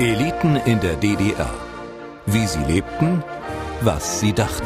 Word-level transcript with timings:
Eliten 0.00 0.56
in 0.56 0.80
der 0.80 0.96
DDR. 0.96 1.52
Wie 2.24 2.46
sie 2.46 2.64
lebten, 2.64 3.22
was 3.82 4.18
sie 4.18 4.32
dachten. 4.32 4.64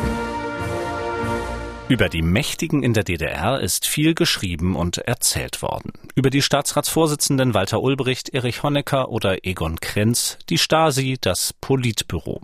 Über 1.89 2.09
die 2.09 2.23
Mächtigen 2.23 2.85
in 2.85 2.93
der 2.93 3.03
DDR 3.03 3.59
ist 3.59 3.85
viel 3.85 4.15
geschrieben 4.15 4.77
und 4.77 4.99
erzählt 4.99 5.61
worden. 5.61 5.91
Über 6.15 6.31
die 6.31 6.41
Staatsratsvorsitzenden 6.41 7.53
Walter 7.53 7.83
Ulbricht, 7.83 8.29
Erich 8.29 8.63
Honecker 8.63 9.09
oder 9.09 9.45
Egon 9.45 9.81
Krenz, 9.81 10.39
die 10.51 10.59
Stasi, 10.59 11.19
das 11.21 11.53
Politbüro. 11.53 12.41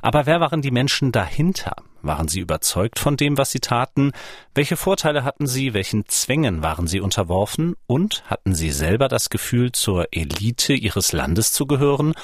Aber 0.00 0.24
wer 0.24 0.40
waren 0.40 0.62
die 0.62 0.70
Menschen 0.70 1.12
dahinter? 1.12 1.74
Waren 2.02 2.28
sie 2.28 2.40
überzeugt 2.40 2.98
von 2.98 3.16
dem, 3.16 3.36
was 3.36 3.50
sie 3.50 3.60
taten? 3.60 4.12
Welche 4.54 4.76
Vorteile 4.76 5.24
hatten 5.24 5.46
sie? 5.46 5.74
Welchen 5.74 6.06
Zwängen 6.06 6.62
waren 6.62 6.86
sie 6.86 7.00
unterworfen? 7.00 7.76
Und 7.86 8.22
hatten 8.26 8.54
sie 8.54 8.70
selber 8.70 9.08
das 9.08 9.30
Gefühl, 9.30 9.72
zur 9.72 10.08
Elite 10.12 10.72
ihres 10.72 11.12
Landes 11.12 11.52
zu 11.52 11.66
gehören? 11.66 12.14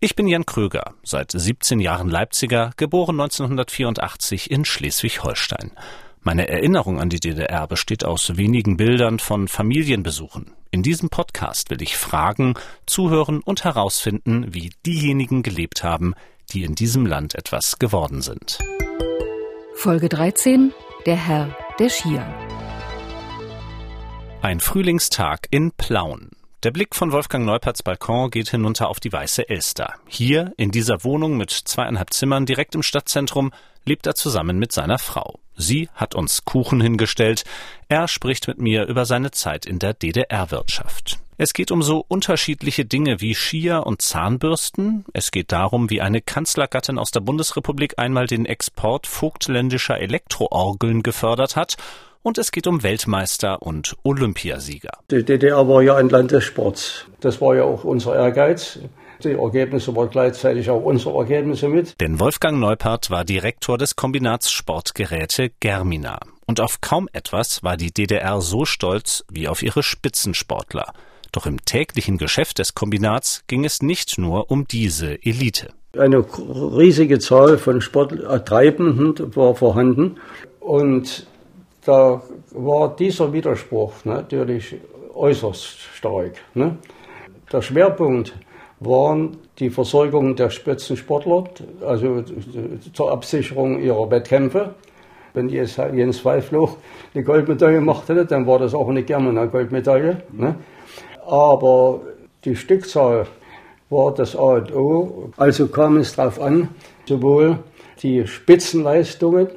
Ich 0.00 0.14
bin 0.14 0.28
Jan 0.28 0.46
Kröger, 0.46 0.94
seit 1.02 1.32
17 1.32 1.80
Jahren 1.80 2.08
Leipziger, 2.08 2.70
geboren 2.76 3.20
1984 3.20 4.50
in 4.50 4.64
Schleswig-Holstein. 4.64 5.72
Meine 6.20 6.48
Erinnerung 6.48 7.00
an 7.00 7.08
die 7.08 7.20
DDR 7.20 7.66
besteht 7.66 8.04
aus 8.04 8.36
wenigen 8.36 8.76
Bildern 8.76 9.18
von 9.18 9.48
Familienbesuchen. 9.48 10.52
In 10.70 10.82
diesem 10.82 11.08
Podcast 11.08 11.70
will 11.70 11.82
ich 11.82 11.96
fragen, 11.96 12.54
zuhören 12.86 13.40
und 13.40 13.64
herausfinden, 13.64 14.54
wie 14.54 14.70
diejenigen 14.84 15.42
gelebt 15.42 15.82
haben, 15.82 16.14
die 16.52 16.64
in 16.64 16.74
diesem 16.74 17.06
Land 17.06 17.34
etwas 17.34 17.78
geworden 17.78 18.22
sind. 18.22 18.58
Folge 19.78 20.08
13 20.08 20.72
Der 21.06 21.14
Herr 21.14 21.56
der 21.78 21.88
Skier. 21.88 22.26
Ein 24.42 24.58
Frühlingstag 24.58 25.46
in 25.52 25.70
Plauen. 25.70 26.30
Der 26.64 26.72
Blick 26.72 26.96
von 26.96 27.12
Wolfgang 27.12 27.46
Neuperts 27.46 27.84
Balkon 27.84 28.32
geht 28.32 28.50
hinunter 28.50 28.88
auf 28.88 28.98
die 28.98 29.12
Weiße 29.12 29.48
Elster. 29.48 29.94
Hier, 30.08 30.52
in 30.56 30.72
dieser 30.72 31.04
Wohnung 31.04 31.36
mit 31.36 31.52
zweieinhalb 31.52 32.12
Zimmern 32.12 32.44
direkt 32.44 32.74
im 32.74 32.82
Stadtzentrum, 32.82 33.52
lebt 33.84 34.08
er 34.08 34.16
zusammen 34.16 34.58
mit 34.58 34.72
seiner 34.72 34.98
Frau. 34.98 35.38
Sie 35.54 35.88
hat 35.94 36.16
uns 36.16 36.44
Kuchen 36.44 36.80
hingestellt. 36.80 37.44
Er 37.88 38.08
spricht 38.08 38.48
mit 38.48 38.58
mir 38.58 38.86
über 38.86 39.04
seine 39.04 39.30
Zeit 39.30 39.64
in 39.64 39.78
der 39.78 39.94
DDR-Wirtschaft. 39.94 41.20
Es 41.40 41.52
geht 41.52 41.70
um 41.70 41.82
so 41.82 42.04
unterschiedliche 42.08 42.84
Dinge 42.84 43.20
wie 43.20 43.32
Skier 43.32 43.86
und 43.86 44.02
Zahnbürsten. 44.02 45.04
Es 45.12 45.30
geht 45.30 45.52
darum, 45.52 45.88
wie 45.88 46.00
eine 46.00 46.20
Kanzlergattin 46.20 46.98
aus 46.98 47.12
der 47.12 47.20
Bundesrepublik 47.20 47.94
einmal 47.96 48.26
den 48.26 48.44
Export 48.44 49.06
vogtländischer 49.06 50.00
Elektroorgeln 50.00 51.04
gefördert 51.04 51.54
hat. 51.54 51.76
Und 52.24 52.38
es 52.38 52.50
geht 52.50 52.66
um 52.66 52.82
Weltmeister 52.82 53.62
und 53.62 53.96
Olympiasieger. 54.02 54.90
Die 55.12 55.24
DDR 55.24 55.68
war 55.68 55.80
ja 55.80 55.94
ein 55.94 56.08
Land 56.08 56.32
des 56.32 56.42
Sports. 56.42 57.06
Das 57.20 57.40
war 57.40 57.54
ja 57.54 57.62
auch 57.62 57.84
unser 57.84 58.16
Ehrgeiz. 58.16 58.80
Die 59.22 59.34
Ergebnisse 59.34 59.94
waren 59.94 60.10
gleichzeitig 60.10 60.68
auch 60.70 60.82
unsere 60.82 61.16
Ergebnisse 61.18 61.68
mit. 61.68 62.00
Denn 62.00 62.18
Wolfgang 62.18 62.58
Neupert 62.58 63.12
war 63.12 63.24
Direktor 63.24 63.78
des 63.78 63.94
Kombinats 63.94 64.50
Sportgeräte 64.50 65.52
Germina. 65.60 66.18
Und 66.46 66.60
auf 66.60 66.80
kaum 66.80 67.08
etwas 67.12 67.62
war 67.62 67.76
die 67.76 67.92
DDR 67.92 68.40
so 68.40 68.64
stolz 68.64 69.24
wie 69.30 69.46
auf 69.46 69.62
ihre 69.62 69.84
Spitzensportler. 69.84 70.92
Doch 71.32 71.46
im 71.46 71.64
täglichen 71.64 72.18
Geschäft 72.18 72.58
des 72.58 72.74
Kombinats 72.74 73.42
ging 73.46 73.64
es 73.64 73.82
nicht 73.82 74.18
nur 74.18 74.50
um 74.50 74.66
diese 74.66 75.22
Elite. 75.24 75.68
Eine 75.96 76.24
riesige 76.24 77.18
Zahl 77.18 77.58
von 77.58 77.80
Sporttreibenden 77.80 79.34
war 79.36 79.54
vorhanden 79.54 80.16
und 80.60 81.26
da 81.84 82.22
war 82.50 82.94
dieser 82.94 83.32
Widerspruch 83.32 84.04
natürlich 84.04 84.76
äußerst 85.14 85.78
stark. 85.94 86.32
Ne? 86.54 86.76
Der 87.50 87.62
Schwerpunkt 87.62 88.34
waren 88.80 89.38
die 89.58 89.70
Versorgung 89.70 90.36
der 90.36 90.50
Spitzensportler, 90.50 91.44
also 91.84 92.22
zur 92.92 93.10
Absicherung 93.10 93.80
ihrer 93.80 94.10
Wettkämpfe. 94.10 94.74
Wenn 95.34 95.48
Jens 95.48 96.24
Weifloch 96.24 96.76
eine 97.14 97.24
Goldmedaille 97.24 97.78
gemacht 97.78 98.08
hätte, 98.08 98.26
dann 98.26 98.46
war 98.46 98.58
das 98.58 98.74
auch 98.74 98.88
eine 98.88 99.02
Germaner 99.02 99.46
Goldmedaille. 99.46 100.22
Ne? 100.32 100.56
Aber 101.28 102.00
die 102.44 102.56
Stückzahl 102.56 103.26
war 103.90 104.12
das 104.14 104.34
A 104.36 104.54
und 104.56 104.74
O. 104.74 105.30
Also 105.36 105.68
kam 105.68 105.96
es 105.98 106.16
darauf 106.16 106.40
an, 106.40 106.68
sowohl 107.06 107.58
die 108.02 108.26
Spitzenleistungen 108.26 109.48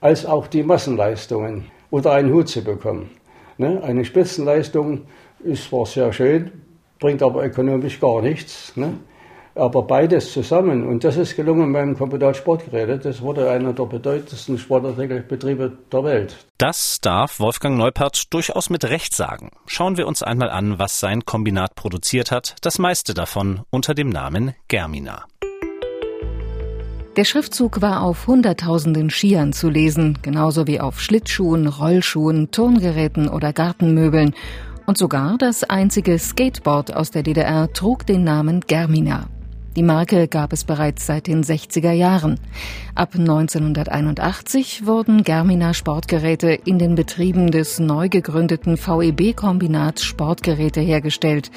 als 0.00 0.24
auch 0.26 0.46
die 0.46 0.62
Massenleistungen 0.62 1.66
unter 1.90 2.12
einen 2.12 2.32
Hut 2.32 2.48
zu 2.48 2.62
bekommen. 2.62 3.10
Ne? 3.58 3.82
Eine 3.82 4.04
Spitzenleistung 4.04 5.02
ist 5.40 5.68
zwar 5.68 5.86
sehr 5.86 6.12
schön, 6.12 6.50
bringt 6.98 7.22
aber 7.22 7.44
ökonomisch 7.44 8.00
gar 8.00 8.22
nichts. 8.22 8.76
Ne? 8.76 8.94
Aber 9.60 9.82
beides 9.82 10.32
zusammen, 10.32 10.88
und 10.88 11.04
das 11.04 11.18
ist 11.18 11.36
gelungen 11.36 11.70
beim 11.70 11.94
Kombinat 11.94 12.34
Sportgeräte, 12.34 12.98
das 12.98 13.20
wurde 13.20 13.50
einer 13.50 13.74
der 13.74 13.84
bedeutendsten 13.84 14.56
Sportartikelbetriebe 14.56 15.76
der 15.92 16.02
Welt. 16.02 16.34
Das 16.56 16.98
darf 17.02 17.40
Wolfgang 17.40 17.76
Neupert 17.76 18.32
durchaus 18.32 18.70
mit 18.70 18.86
Recht 18.86 19.14
sagen. 19.14 19.50
Schauen 19.66 19.98
wir 19.98 20.06
uns 20.06 20.22
einmal 20.22 20.48
an, 20.48 20.78
was 20.78 20.98
sein 20.98 21.26
Kombinat 21.26 21.74
produziert 21.74 22.30
hat, 22.30 22.56
das 22.62 22.78
meiste 22.78 23.12
davon 23.12 23.60
unter 23.68 23.92
dem 23.92 24.08
Namen 24.08 24.54
Germina. 24.68 25.26
Der 27.18 27.24
Schriftzug 27.24 27.82
war 27.82 28.02
auf 28.02 28.28
Hunderttausenden 28.28 29.10
Skiern 29.10 29.52
zu 29.52 29.68
lesen, 29.68 30.20
genauso 30.22 30.66
wie 30.68 30.80
auf 30.80 31.02
Schlittschuhen, 31.02 31.66
Rollschuhen, 31.66 32.50
Turngeräten 32.50 33.28
oder 33.28 33.52
Gartenmöbeln. 33.52 34.34
Und 34.86 34.96
sogar 34.96 35.36
das 35.36 35.64
einzige 35.64 36.18
Skateboard 36.18 36.96
aus 36.96 37.10
der 37.10 37.24
DDR 37.24 37.70
trug 37.74 38.06
den 38.06 38.24
Namen 38.24 38.62
Germina. 38.66 39.28
Die 39.76 39.84
Marke 39.84 40.26
gab 40.26 40.52
es 40.52 40.64
bereits 40.64 41.06
seit 41.06 41.28
den 41.28 41.44
60er 41.44 41.92
Jahren. 41.92 42.40
Ab 42.96 43.14
1981 43.14 44.84
wurden 44.84 45.22
Germina 45.22 45.74
Sportgeräte 45.74 46.48
in 46.50 46.80
den 46.80 46.96
Betrieben 46.96 47.52
des 47.52 47.78
neu 47.78 48.08
gegründeten 48.08 48.76
VEB-Kombinats 48.76 50.02
Sportgeräte 50.02 50.80
hergestellt. 50.80 51.52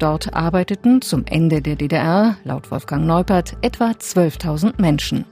Dort 0.00 0.34
arbeiteten 0.34 1.02
zum 1.02 1.24
Ende 1.24 1.62
der 1.62 1.76
DDR, 1.76 2.36
laut 2.42 2.72
Wolfgang 2.72 3.06
Neupert, 3.06 3.56
etwa 3.62 3.92
12.000 3.92 4.80
Menschen. 4.80 5.24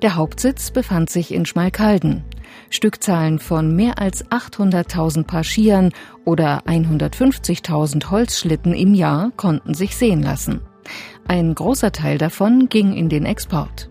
Der 0.00 0.14
Hauptsitz 0.14 0.70
befand 0.70 1.10
sich 1.10 1.34
in 1.34 1.44
Schmalkalden. 1.44 2.22
Stückzahlen 2.70 3.40
von 3.40 3.74
mehr 3.74 3.98
als 3.98 4.24
800.000 4.26 5.24
Paar 5.24 5.42
Skiern 5.42 5.90
oder 6.24 6.62
150.000 6.66 8.10
Holzschlitten 8.10 8.74
im 8.74 8.94
Jahr 8.94 9.32
konnten 9.36 9.74
sich 9.74 9.96
sehen 9.96 10.22
lassen. 10.22 10.60
Ein 11.26 11.54
großer 11.54 11.92
Teil 11.92 12.18
davon 12.18 12.68
ging 12.68 12.94
in 12.94 13.08
den 13.08 13.26
Export. 13.26 13.88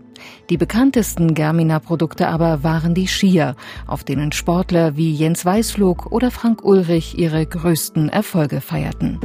Die 0.50 0.56
bekanntesten 0.56 1.34
Germina-Produkte 1.34 2.28
aber 2.28 2.62
waren 2.62 2.94
die 2.94 3.06
Skier, 3.06 3.56
auf 3.86 4.04
denen 4.04 4.32
Sportler 4.32 4.96
wie 4.96 5.12
Jens 5.12 5.44
Weißflug 5.44 6.12
oder 6.12 6.30
Frank 6.30 6.64
Ulrich 6.64 7.18
ihre 7.18 7.46
größten 7.46 8.10
Erfolge 8.10 8.60
feierten. 8.60 9.20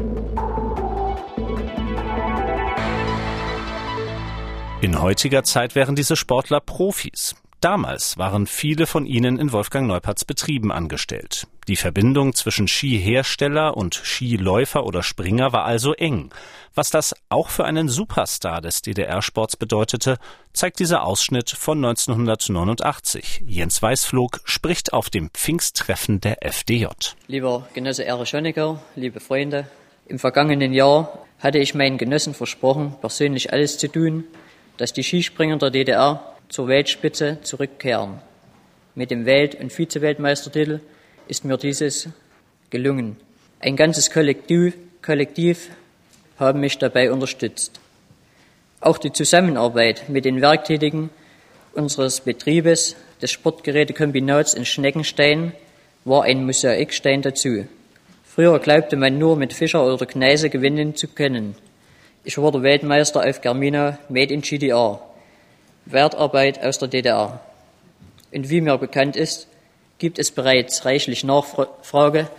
In 4.81 5.01
heutiger 5.01 5.43
Zeit 5.43 5.75
wären 5.75 5.95
diese 5.95 6.15
Sportler 6.15 6.61
Profis. 6.61 7.35
Damals 7.59 8.17
waren 8.17 8.47
viele 8.47 8.87
von 8.87 9.05
ihnen 9.05 9.37
in 9.37 9.51
Wolfgang 9.51 9.87
Neuperts 9.87 10.23
Betrieben 10.23 10.71
angestellt. 10.71 11.47
Die 11.67 11.75
Verbindung 11.75 12.33
zwischen 12.33 12.69
Skihersteller 12.69 13.75
und 13.75 13.95
Skiläufer 13.95 14.85
oder 14.85 15.03
Springer 15.03 15.51
war 15.51 15.65
also 15.65 15.93
eng. 15.93 16.29
Was 16.75 16.89
das 16.89 17.15
auch 17.29 17.49
für 17.49 17.65
einen 17.65 17.89
Superstar 17.89 18.61
des 18.61 18.81
DDR-Sports 18.81 19.57
bedeutete, 19.57 20.17
zeigt 20.53 20.79
dieser 20.79 21.03
Ausschnitt 21.03 21.49
von 21.49 21.77
1989. 21.77 23.43
Jens 23.45 23.81
Weißflog 23.81 24.41
spricht 24.45 24.93
auf 24.93 25.09
dem 25.09 25.29
Pfingsttreffen 25.31 26.21
der 26.21 26.45
FDJ. 26.45 26.85
Lieber 27.27 27.67
Genosse 27.73 28.05
Erich 28.05 28.33
Honecker, 28.33 28.81
liebe 28.95 29.19
Freunde, 29.19 29.67
im 30.07 30.19
vergangenen 30.19 30.73
Jahr 30.73 31.25
hatte 31.39 31.59
ich 31.59 31.75
meinen 31.75 31.97
Genossen 31.97 32.33
versprochen, 32.33 32.95
persönlich 33.01 33.53
alles 33.53 33.77
zu 33.77 33.87
tun, 33.87 34.23
dass 34.77 34.93
die 34.93 35.03
Skispringer 35.03 35.57
der 35.57 35.71
DDR 35.71 36.35
zur 36.49 36.67
Weltspitze 36.67 37.39
zurückkehren. 37.41 38.21
Mit 38.95 39.11
dem 39.11 39.25
Welt- 39.25 39.55
und 39.55 39.77
Vizeweltmeistertitel 39.77 40.81
ist 41.27 41.45
mir 41.45 41.57
dieses 41.57 42.09
gelungen. 42.69 43.17
Ein 43.59 43.75
ganzes 43.75 44.11
Kollektiv, 44.11 44.75
Kollektiv 45.01 45.69
haben 46.39 46.61
mich 46.61 46.77
dabei 46.77 47.11
unterstützt. 47.11 47.79
Auch 48.81 48.97
die 48.97 49.11
Zusammenarbeit 49.11 50.07
mit 50.07 50.25
den 50.25 50.41
Werktätigen 50.41 51.09
unseres 51.73 52.21
Betriebes 52.21 52.95
des 53.21 53.31
Sportgerätekombinats 53.31 54.53
in 54.53 54.65
Schneckenstein 54.65 55.51
war 56.05 56.23
ein 56.23 56.45
Mosaikstein 56.45 57.21
dazu. 57.21 57.67
Früher 58.23 58.57
glaubte 58.59 58.95
man 58.95 59.17
nur 59.17 59.35
mit 59.35 59.53
Fischer 59.53 59.85
oder 59.85 60.05
Kneise 60.05 60.49
gewinnen 60.49 60.95
zu 60.95 61.09
können. 61.09 61.55
Ich 62.23 62.37
wurde 62.37 62.63
Weltmeister 62.63 63.27
auf 63.27 63.41
Germina 63.41 63.97
Made 64.07 64.33
in 64.33 64.41
GDR. 64.41 65.01
Wertarbeit 65.85 66.63
aus 66.63 66.77
der 66.79 66.87
DDR. 66.87 67.41
Und 68.31 68.49
wie 68.49 68.61
mir 68.61 68.77
bekannt 68.77 69.15
ist, 69.15 69.47
gibt 69.97 70.19
es 70.19 70.31
bereits 70.31 70.85
reichlich 70.85 71.23
Nachfrage 71.23 72.29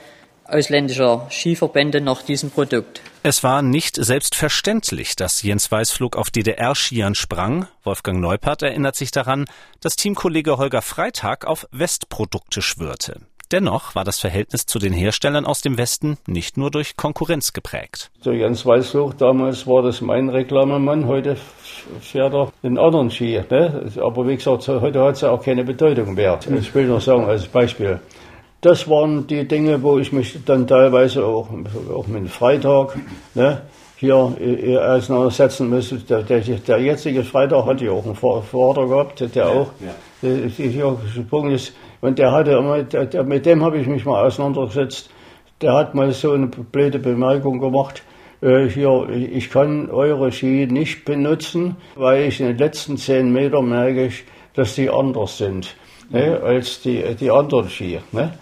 ausländischer 0.52 1.26
Skiverbände 1.30 2.00
nach 2.00 2.22
diesem 2.22 2.50
Produkt. 2.50 3.00
Es 3.22 3.44
war 3.44 3.62
nicht 3.62 3.96
selbstverständlich, 3.96 5.16
dass 5.16 5.42
Jens 5.42 5.70
Weißflug 5.70 6.16
auf 6.16 6.30
DDR-Skiern 6.30 7.14
sprang. 7.14 7.66
Wolfgang 7.84 8.20
Neupert 8.20 8.62
erinnert 8.62 8.96
sich 8.96 9.10
daran, 9.10 9.44
dass 9.80 9.96
Teamkollege 9.96 10.56
Holger 10.56 10.82
Freitag 10.82 11.44
auf 11.44 11.66
Westprodukte 11.70 12.62
schwörte. 12.62 13.20
Dennoch 13.52 13.96
war 13.96 14.04
das 14.04 14.20
Verhältnis 14.20 14.64
zu 14.64 14.78
den 14.78 14.92
Herstellern 14.92 15.44
aus 15.44 15.60
dem 15.60 15.76
Westen 15.76 16.18
nicht 16.28 16.56
nur 16.56 16.70
durch 16.70 16.96
Konkurrenz 16.96 17.52
geprägt. 17.52 18.12
Der 18.24 18.34
Jens 18.34 18.64
Weißflug, 18.64 19.18
damals 19.18 19.66
war 19.66 19.82
das 19.82 20.00
mein 20.00 20.28
Reklamemann, 20.28 21.08
heute 21.08 21.36
fährt 22.00 22.32
er 22.32 22.52
den 22.62 22.78
anderen 22.78 23.10
Ski. 23.10 23.42
Ne? 23.50 23.90
Aber 24.00 24.28
wie 24.28 24.36
gesagt, 24.36 24.68
heute 24.68 25.02
hat 25.02 25.16
es 25.16 25.22
ja 25.22 25.30
auch 25.30 25.42
keine 25.42 25.64
Bedeutung 25.64 26.14
mehr. 26.14 26.38
Ich 26.60 26.72
will 26.74 26.86
noch 26.86 27.00
sagen 27.00 27.24
als 27.24 27.48
Beispiel. 27.48 27.98
Das 28.60 28.88
waren 28.88 29.26
die 29.26 29.48
Dinge, 29.48 29.82
wo 29.82 29.98
ich 29.98 30.12
mich 30.12 30.38
dann 30.44 30.66
teilweise 30.66 31.24
auch, 31.24 31.48
auch 31.94 32.06
mit 32.06 32.28
Freitag 32.28 32.94
ne, 33.34 33.62
hier 33.96 34.34
auseinandersetzen 34.86 35.70
musste. 35.70 35.96
Der, 35.96 36.22
der, 36.22 36.40
der, 36.40 36.78
jetzige 36.78 37.24
Freitag 37.24 37.64
hatte 37.64 37.86
ja 37.86 37.92
auch 37.92 38.04
einen 38.04 38.16
Vater 38.16 38.86
gehabt, 38.86 39.34
der 39.34 39.48
auch 39.48 39.70
ja. 39.80 40.28
hier 40.56 40.98
gesprungen 41.14 41.52
ist. 41.52 41.72
Und 42.02 42.18
der 42.18 42.32
hatte 42.32 42.52
immer, 42.52 42.82
der, 42.82 43.06
der, 43.06 43.24
mit 43.24 43.46
dem 43.46 43.64
habe 43.64 43.78
ich 43.78 43.86
mich 43.86 44.04
mal 44.04 44.26
auseinandergesetzt. 44.26 45.08
Der 45.62 45.72
hat 45.72 45.94
mal 45.94 46.12
so 46.12 46.32
eine 46.32 46.46
blöde 46.46 46.98
Bemerkung 46.98 47.60
gemacht. 47.60 48.02
Äh, 48.42 48.68
hier, 48.68 49.08
ich 49.10 49.50
kann 49.50 49.90
eure 49.90 50.32
Ski 50.32 50.66
nicht 50.70 51.06
benutzen, 51.06 51.76
weil 51.94 52.24
ich 52.24 52.40
in 52.40 52.46
den 52.46 52.58
letzten 52.58 52.98
zehn 52.98 53.32
Metern 53.32 53.68
merke 53.70 54.10
dass 54.54 54.74
die 54.74 54.90
anders 54.90 55.38
sind 55.38 55.76
ne, 56.10 56.40
als 56.42 56.82
die, 56.82 57.02
die 57.18 57.30
anderen 57.30 57.68
Ski. 57.70 57.98
Ne? 58.12 58.32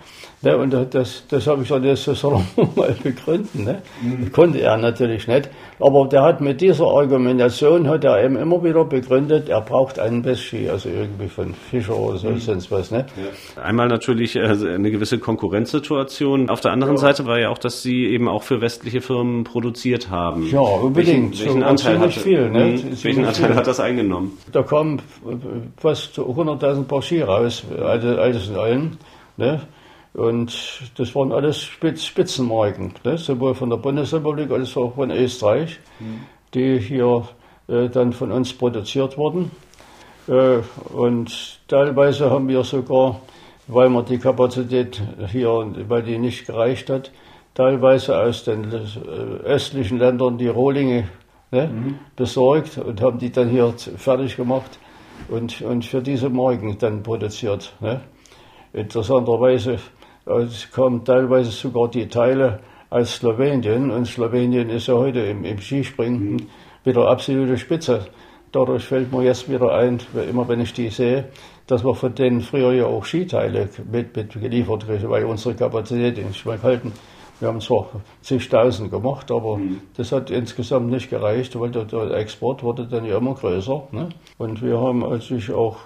Ne, 0.41 0.57
und 0.57 0.73
das, 0.95 1.25
das 1.29 1.49
habe 1.49 1.63
ich 1.63 1.69
das 1.69 2.05
soll 2.05 2.41
er 2.57 2.69
mal 2.77 2.95
begründen. 3.03 3.65
Ne? 3.65 3.83
Mhm. 4.01 4.31
Konnte 4.31 4.61
er 4.61 4.77
natürlich 4.77 5.27
nicht. 5.27 5.51
Aber 5.81 6.07
der 6.07 6.23
hat 6.23 6.41
mit 6.41 6.61
dieser 6.61 6.87
Argumentation, 6.87 7.89
hat 7.89 8.05
er 8.05 8.23
eben 8.25 8.37
immer 8.37 8.63
wieder 8.63 8.85
begründet, 8.85 9.49
er 9.49 9.61
braucht 9.61 9.99
einen 9.99 10.23
Bestski, 10.23 10.69
also 10.69 10.91
irgendwie 10.91 11.27
von 11.27 11.55
Fischer 11.55 11.97
oder 11.97 12.19
so, 12.19 12.31
mhm. 12.31 12.39
sonst 12.39 12.71
was. 12.71 12.93
Ne? 12.93 13.07
Ja. 13.17 13.63
Einmal 13.63 13.89
natürlich 13.89 14.37
äh, 14.37 14.43
eine 14.43 14.93
gewisse 14.93 15.19
Konkurrenzsituation. 15.19 16.51
Auf 16.51 16.61
der 16.61 16.71
anderen 16.71 16.95
ja. 16.95 17.01
Seite 17.01 17.27
war 17.27 17.41
ja 17.41 17.49
auch, 17.49 17.59
dass 17.59 17.83
Sie 17.83 18.07
eben 18.07 18.29
auch 18.29 18.45
für 18.45 18.61
westliche 18.61 19.01
Firmen 19.01 19.43
produziert 19.43 20.09
haben. 20.09 20.47
Ja, 20.47 20.61
unbedingt. 20.61 21.33
Welchen, 21.33 21.47
welchen 21.47 21.63
Anteil, 21.65 21.99
hat, 21.99 22.13
viel, 22.13 22.49
ne? 22.49 22.65
Mhm. 22.65 23.05
welchen 23.05 23.25
Anteil 23.25 23.57
hat 23.57 23.67
das 23.67 23.81
eingenommen? 23.81 24.39
Da 24.53 24.63
kamen 24.63 25.03
fast 25.79 26.17
100.000 26.17 26.85
Paar 26.85 27.03
Ski 27.03 27.23
raus, 27.23 27.65
alles 27.77 28.49
in 28.49 28.57
allen. 28.57 28.99
Ne? 29.37 29.61
Und 30.19 30.83
das 30.97 31.15
waren 31.15 31.31
alles 31.31 31.63
Spitz 31.63 32.05
Spitzenmarken, 32.05 32.93
ne? 33.05 33.17
sowohl 33.17 33.55
von 33.55 33.71
der 33.71 33.77
Bundesrepublik 33.77 34.51
als 34.51 34.77
auch 34.77 34.97
von 34.97 35.13
Österreich, 35.13 35.79
mhm. 36.01 36.23
die 36.55 36.81
hier 36.81 37.29
äh, 37.69 37.89
dann 37.89 38.13
von 38.13 38.33
uns 38.33 38.53
produziert 38.53 39.17
wurden. 39.17 39.53
Äh, 40.27 40.59
und 40.93 41.61
teilweise 41.69 42.33
haben 42.33 42.49
wir 42.49 42.65
sogar, 42.65 43.21
weil 43.69 43.89
wir 43.91 44.03
die 44.03 44.19
Kapazität 44.19 45.01
hier, 45.31 45.73
weil 45.87 46.03
die 46.03 46.19
nicht 46.19 46.49
gereicht 46.49 46.91
hat, 46.91 47.13
teilweise 47.55 48.19
aus 48.19 48.43
den 48.43 48.73
äh, 48.73 49.45
östlichen 49.45 50.01
Ländern 50.01 50.37
die 50.37 50.49
Rohlinge 50.49 51.07
ne, 51.53 51.69
mhm. 51.69 51.99
besorgt 52.17 52.77
und 52.77 53.01
haben 53.01 53.21
die 53.21 53.31
dann 53.31 53.51
hier 53.51 53.73
fertig 53.97 54.35
gemacht 54.35 54.81
und, 55.29 55.63
und 55.63 55.85
für 55.85 56.03
diese 56.03 56.29
Marken 56.29 56.77
dann 56.77 57.05
produziert. 57.05 57.73
Ne. 57.79 58.01
Interessanterweise 58.73 59.79
es 60.29 60.71
kommen 60.71 61.05
teilweise 61.05 61.51
sogar 61.51 61.89
die 61.89 62.09
Teile 62.09 62.61
aus 62.91 63.17
Slowenien 63.17 63.91
und 63.91 64.07
Slowenien 64.07 64.71
ist 64.71 64.87
ja 64.87 64.95
heute 64.95 65.21
im, 65.21 65.45
im 65.45 65.59
Skispringen 65.59 66.33
mhm. 66.33 66.47
wieder 66.85 67.09
absolute 67.09 67.59
Spitze. 67.59 68.07
Dadurch 68.53 68.85
fällt 68.85 69.13
mir 69.13 69.25
jetzt 69.25 69.51
wieder 69.51 69.75
ein, 69.75 69.99
immer 70.29 70.49
wenn 70.49 70.61
ich 70.61 70.73
die 70.73 70.89
sehe, 70.89 71.27
dass 71.67 71.85
wir 71.85 71.95
von 71.95 72.15
denen 72.15 72.41
früher 72.41 72.73
ja 72.73 72.87
auch 72.87 73.05
Skiteile 73.05 73.69
mit, 73.91 74.17
mit 74.17 74.33
geliefert 74.33 74.87
kriegen, 74.87 75.11
weil 75.11 75.25
unsere 75.25 75.55
Kapazität 75.55 76.17
nicht 76.17 76.47
mehr 76.47 76.63
halten. 76.63 76.93
Wir 77.41 77.49
haben 77.49 77.61
zwar 77.61 77.89
zigtausend 78.23 78.91
gemacht, 78.91 79.31
aber 79.31 79.59
mhm. 79.59 79.81
das 79.97 80.11
hat 80.11 80.31
insgesamt 80.31 80.91
nicht 80.91 81.09
gereicht, 81.09 81.59
weil 81.61 81.71
der, 81.71 81.85
der, 81.85 82.11
Export 82.13 82.63
wurde 82.65 82.87
dann 82.87 83.05
ja 83.05 83.19
immer 83.19 83.35
größer. 83.35 83.89
Ne? 83.93 84.09
Und 84.39 84.61
wir 84.61 84.81
haben 84.81 85.01
natürlich 85.01 85.53
auch 85.53 85.77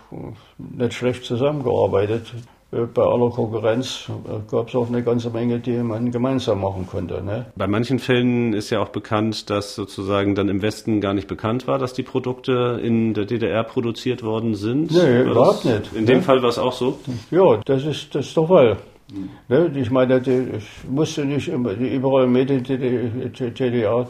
nicht 0.57 0.95
schlecht 0.95 1.25
zusammengearbeitet. 1.25 2.33
Äh, 2.73 2.87
bei 2.87 3.03
aller 3.03 3.31
Konkurrenz 3.31 4.09
äh, 4.09 4.51
gab 4.51 4.69
es 4.69 4.75
auch 4.75 4.89
eine 4.89 5.03
ganze 5.03 5.31
Menge, 5.31 5.61
die 5.61 5.77
man 5.79 6.11
gemeinsam 6.11 6.61
machen 6.61 6.87
konnte. 6.87 7.23
Ne? 7.23 7.47
Bei 7.55 7.67
manchen 7.67 7.99
Fällen 7.99 8.55
ist 8.55 8.71
ja 8.71 8.81
auch 8.81 8.89
bekannt, 8.89 9.51
dass 9.51 9.75
sozusagen 9.75 10.35
dann 10.35 10.49
im 10.49 10.63
Westen 10.63 11.01
gar 11.01 11.13
nicht 11.15 11.29
bekannt 11.29 11.67
war, 11.67 11.79
dass 11.79 11.93
die 11.93 12.03
Produkte 12.03 12.81
in 12.83 13.15
der 13.15 13.27
DDR 13.27 13.63
produziert 13.65 14.23
worden 14.23 14.55
sind. 14.55 14.91
Nee, 14.91 15.23
überhaupt 15.23 15.65
nicht. 15.65 15.93
In 15.95 16.07
dem 16.07 16.19
ne? 16.19 16.23
Fall 16.23 16.43
war 16.43 16.49
es 16.49 16.59
auch 16.59 16.73
so? 16.73 16.99
Ja, 17.31 17.59
das 17.65 17.85
ist, 17.85 18.15
das 18.15 18.27
ist 18.27 18.37
der 18.37 18.47
Fall. 18.47 18.77
Hm. 19.13 19.29
Ne? 19.49 19.71
Ich 19.75 19.91
meine, 19.91 20.19
ich 20.19 20.89
musste 20.89 21.25
nicht 21.27 21.49
überall 21.49 22.27
Medien 22.27 22.63
DDR, 22.65 24.07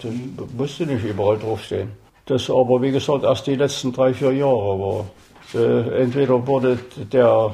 musste 0.57 0.87
nicht 0.87 1.05
überall 1.05 1.39
draufstehen. 1.39 1.89
Das 2.27 2.49
aber, 2.49 2.81
wie 2.81 2.93
gesagt, 2.93 3.25
erst 3.25 3.49
die 3.49 3.57
letzten 3.57 3.93
drei, 3.93 4.15
vier 4.15 4.33
Jahre 4.33 4.79
war. 4.79 5.07
Äh, 5.55 6.03
entweder 6.03 6.47
wurde 6.47 6.79
der 7.13 7.53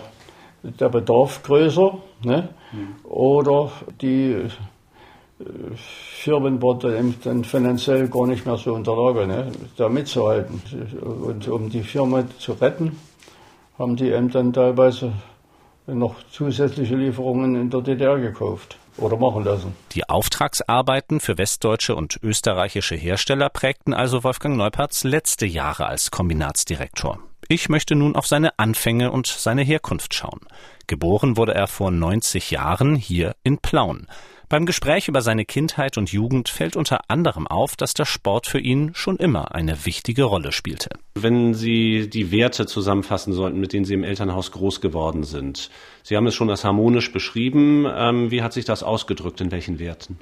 der 0.63 0.89
Bedarf 0.89 1.43
größer 1.43 1.99
ne? 2.25 2.49
Mhm. 2.73 3.11
oder 3.11 3.71
die 4.01 4.33
äh, 4.33 4.49
Firmen 5.77 6.61
waren 6.61 7.15
dann 7.23 7.45
finanziell 7.45 8.09
gar 8.09 8.27
nicht 8.27 8.45
mehr 8.45 8.57
so 8.57 8.75
in 8.75 8.83
der 8.83 8.97
Lage, 8.97 9.27
ne, 9.27 9.53
da 9.77 9.89
mitzuhalten. 9.89 10.61
Und 11.01 11.47
um 11.47 11.71
die 11.71 11.83
Firma 11.83 12.25
zu 12.39 12.53
retten, 12.53 12.99
haben 13.79 13.95
die 13.95 14.11
eben 14.11 14.31
dann 14.31 14.53
teilweise 14.53 15.13
noch 15.87 16.17
zusätzliche 16.33 16.97
Lieferungen 16.97 17.55
in 17.55 17.71
der 17.71 17.81
DDR 17.83 18.19
gekauft 18.19 18.77
oder 18.99 19.17
machen 19.17 19.45
lassen. 19.45 19.75
Die 19.93 20.09
Auftragsarbeiten 20.09 21.21
für 21.21 21.39
westdeutsche 21.39 21.95
und 21.95 22.19
österreichische 22.23 22.95
Hersteller 22.95 23.49
prägten 23.49 23.95
also 23.95 24.25
Wolfgang 24.25 24.57
Neuperts 24.57 25.05
letzte 25.05 25.47
Jahre 25.47 25.87
als 25.87 26.11
Kombinatsdirektor. 26.11 27.19
Ich 27.49 27.69
möchte 27.69 27.95
nun 27.95 28.15
auf 28.15 28.27
seine 28.27 28.59
Anfänge 28.59 29.11
und 29.11 29.27
seine 29.27 29.63
Herkunft 29.63 30.15
schauen. 30.15 30.41
Geboren 30.87 31.37
wurde 31.37 31.55
er 31.55 31.67
vor 31.67 31.91
90 31.91 32.51
Jahren 32.51 32.95
hier 32.95 33.35
in 33.43 33.59
Plauen. 33.59 34.07
Beim 34.51 34.65
Gespräch 34.65 35.09
über 35.09 35.21
seine 35.21 35.45
Kindheit 35.45 35.99
und 35.99 36.11
Jugend 36.11 36.49
fällt 36.49 36.75
unter 36.75 37.01
anderem 37.09 37.47
auf, 37.47 37.77
dass 37.77 37.93
der 37.93 38.07
Sport 38.07 38.47
für 38.47 38.59
ihn 38.59 38.93
schon 38.95 39.19
immer 39.19 39.55
eine 39.55 39.85
wichtige 39.85 40.25
Rolle 40.25 40.53
spielte. 40.53 40.89
Wenn 41.17 41.53
Sie 41.53 42.09
die 42.09 42.33
Werte 42.33 42.65
zusammenfassen 42.65 43.35
sollten, 43.35 43.61
mit 43.61 43.75
denen 43.75 43.85
Sie 43.85 43.93
im 43.93 44.05
Elternhaus 44.05 44.51
groß 44.53 44.81
geworden 44.81 45.25
sind. 45.25 45.69
Sie 46.03 46.17
haben 46.17 46.27
es 46.27 46.35
schon 46.35 46.49
als 46.49 46.65
harmonisch 46.65 47.13
beschrieben. 47.13 47.85
Ähm, 47.95 48.31
wie 48.31 48.41
hat 48.41 48.55
sich 48.55 48.65
das 48.65 48.83
ausgedrückt? 48.83 49.43
In 49.43 49.53
welchen 49.53 49.79
Werten? 49.79 50.19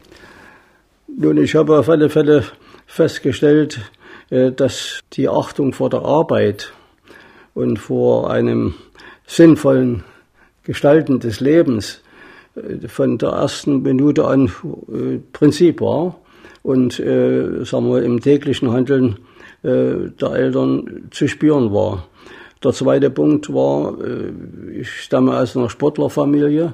Nun, 1.06 1.36
ich 1.36 1.54
habe 1.54 1.78
auf 1.78 1.88
alle 1.88 2.10
Fälle 2.10 2.44
festgestellt, 2.86 3.80
äh, 4.30 4.50
dass 4.50 5.04
die 5.12 5.28
Achtung 5.28 5.72
vor 5.72 5.88
der 5.88 6.02
Arbeit 6.02 6.72
und 7.54 7.78
vor 7.78 8.28
einem 8.28 8.74
sinnvollen 9.24 10.02
Gestalten 10.64 11.20
des 11.20 11.38
Lebens 11.38 12.02
von 12.88 13.18
der 13.18 13.30
ersten 13.30 13.82
Minute 13.82 14.26
an 14.26 14.50
äh, 14.92 15.18
Prinzip 15.32 15.80
war 15.80 16.20
und 16.62 16.98
äh, 16.98 17.64
sagen 17.64 17.90
wir, 17.90 18.02
im 18.02 18.20
täglichen 18.20 18.72
Handeln 18.72 19.18
äh, 19.62 20.10
der 20.20 20.32
Eltern 20.32 21.08
zu 21.10 21.28
spüren 21.28 21.72
war. 21.72 22.08
Der 22.64 22.72
zweite 22.72 23.10
Punkt 23.10 23.52
war, 23.52 23.98
äh, 24.00 24.80
ich 24.80 24.90
stamme 24.90 25.38
aus 25.38 25.56
einer 25.56 25.70
Sportlerfamilie. 25.70 26.72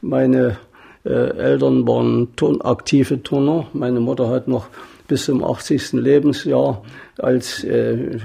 Meine 0.00 0.58
äh, 1.04 1.10
Eltern 1.10 1.86
waren 1.86 2.34
Turn 2.36 2.60
aktive 2.60 3.22
Turner. 3.22 3.66
Meine 3.72 4.00
Mutter 4.00 4.28
hat 4.28 4.48
noch 4.48 4.66
bis 5.08 5.24
zum 5.24 5.42
80. 5.42 5.92
Lebensjahr 5.92 6.82
als 7.18 7.64
äh, 7.64 8.18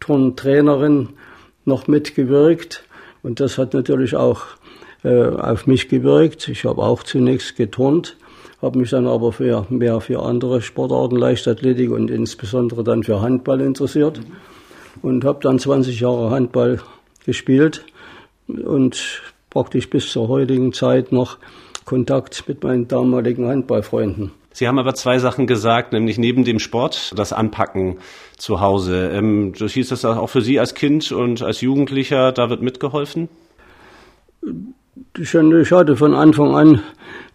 Turntrainerin 0.00 1.10
noch 1.64 1.86
mitgewirkt. 1.86 2.84
Und 3.22 3.40
das 3.40 3.58
hat 3.58 3.74
natürlich 3.74 4.14
auch 4.16 4.42
äh, 5.04 5.28
auf 5.28 5.66
mich 5.66 5.88
gewirkt. 5.88 6.48
Ich 6.48 6.64
habe 6.64 6.82
auch 6.82 7.02
zunächst 7.02 7.56
geturnt, 7.56 8.16
habe 8.60 8.78
mich 8.78 8.90
dann 8.90 9.06
aber 9.06 9.32
für, 9.32 9.66
mehr 9.68 10.00
für 10.00 10.22
andere 10.22 10.60
Sportarten, 10.62 11.16
Leichtathletik 11.16 11.90
und 11.90 12.10
insbesondere 12.10 12.84
dann 12.84 13.02
für 13.02 13.20
Handball 13.20 13.60
interessiert 13.60 14.20
und 15.02 15.24
habe 15.24 15.40
dann 15.42 15.58
20 15.58 16.00
Jahre 16.00 16.30
Handball 16.30 16.80
gespielt 17.24 17.84
und 18.46 19.22
praktisch 19.50 19.88
bis 19.90 20.10
zur 20.10 20.28
heutigen 20.28 20.72
Zeit 20.72 21.12
noch 21.12 21.38
Kontakt 21.84 22.46
mit 22.48 22.62
meinen 22.62 22.88
damaligen 22.88 23.46
Handballfreunden. 23.46 24.32
Sie 24.52 24.66
haben 24.66 24.78
aber 24.78 24.94
zwei 24.94 25.18
Sachen 25.20 25.46
gesagt, 25.46 25.92
nämlich 25.92 26.18
neben 26.18 26.44
dem 26.44 26.58
Sport 26.58 27.12
das 27.16 27.32
Anpacken 27.32 27.98
zu 28.36 28.60
Hause. 28.60 29.10
Ähm, 29.12 29.52
das 29.56 29.72
hieß 29.72 29.88
das 29.90 30.04
auch 30.04 30.26
für 30.26 30.42
Sie 30.42 30.58
als 30.58 30.74
Kind 30.74 31.12
und 31.12 31.42
als 31.42 31.60
Jugendlicher, 31.60 32.32
da 32.32 32.50
wird 32.50 32.60
mitgeholfen? 32.60 33.28
Ich 35.18 35.34
hatte 35.72 35.96
von 35.96 36.14
Anfang 36.14 36.54
an 36.54 36.82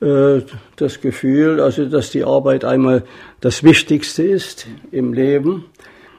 äh, 0.01 0.41
das 0.75 1.01
Gefühl, 1.01 1.59
also 1.59 1.85
dass 1.85 2.11
die 2.11 2.23
Arbeit 2.23 2.65
einmal 2.65 3.03
das 3.41 3.63
Wichtigste 3.63 4.23
ist 4.23 4.67
im 4.91 5.13
Leben. 5.13 5.65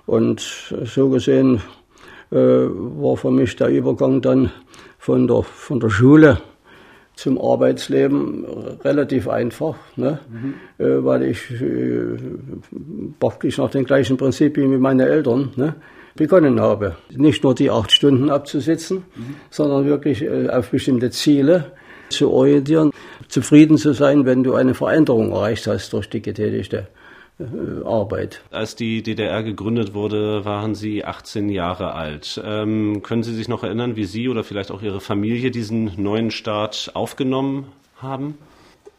Und 0.06 0.40
so 0.84 1.08
gesehen 1.08 1.62
äh, 2.30 2.36
war 2.36 3.16
für 3.16 3.30
mich 3.30 3.56
der 3.56 3.68
Übergang 3.68 4.20
dann 4.20 4.50
von 4.98 5.26
der, 5.26 5.42
von 5.42 5.80
der 5.80 5.90
Schule 5.90 6.38
zum 7.14 7.40
Arbeitsleben 7.40 8.44
relativ 8.84 9.28
einfach, 9.28 9.76
ne? 9.96 10.18
Mhm. 10.28 10.54
Äh, 10.84 11.04
weil 11.04 11.22
ich 11.22 11.50
äh, 11.50 12.16
praktisch 13.20 13.58
nach 13.58 13.70
den 13.70 13.84
gleichen 13.84 14.16
Prinzipien 14.16 14.72
wie 14.72 14.78
meine 14.78 15.06
Eltern 15.06 15.52
ne? 15.56 15.76
Begonnen 16.14 16.60
habe. 16.60 16.96
Nicht 17.10 17.42
nur 17.42 17.54
die 17.54 17.70
acht 17.70 17.92
Stunden 17.92 18.30
abzusitzen, 18.30 19.04
mhm. 19.14 19.36
sondern 19.50 19.84
wirklich 19.86 20.22
äh, 20.22 20.48
auf 20.48 20.70
bestimmte 20.70 21.10
Ziele 21.10 21.72
zu 22.10 22.30
orientieren, 22.30 22.90
zufrieden 23.28 23.76
zu 23.76 23.92
sein, 23.92 24.24
wenn 24.24 24.44
du 24.44 24.54
eine 24.54 24.74
Veränderung 24.74 25.32
erreicht 25.32 25.66
hast 25.66 25.92
durch 25.92 26.08
die 26.08 26.22
getätigte 26.22 26.88
äh, 27.38 27.84
Arbeit. 27.84 28.40
Als 28.50 28.76
die 28.76 29.02
DDR 29.02 29.42
gegründet 29.42 29.94
wurde, 29.94 30.44
waren 30.44 30.74
Sie 30.74 31.04
18 31.04 31.48
Jahre 31.48 31.94
alt. 31.94 32.40
Ähm, 32.44 33.02
können 33.02 33.22
Sie 33.22 33.34
sich 33.34 33.48
noch 33.48 33.64
erinnern, 33.64 33.96
wie 33.96 34.04
Sie 34.04 34.28
oder 34.28 34.44
vielleicht 34.44 34.70
auch 34.70 34.82
Ihre 34.82 35.00
Familie 35.00 35.50
diesen 35.50 35.90
neuen 35.96 36.30
Staat 36.30 36.92
aufgenommen 36.94 37.66
haben? 37.96 38.38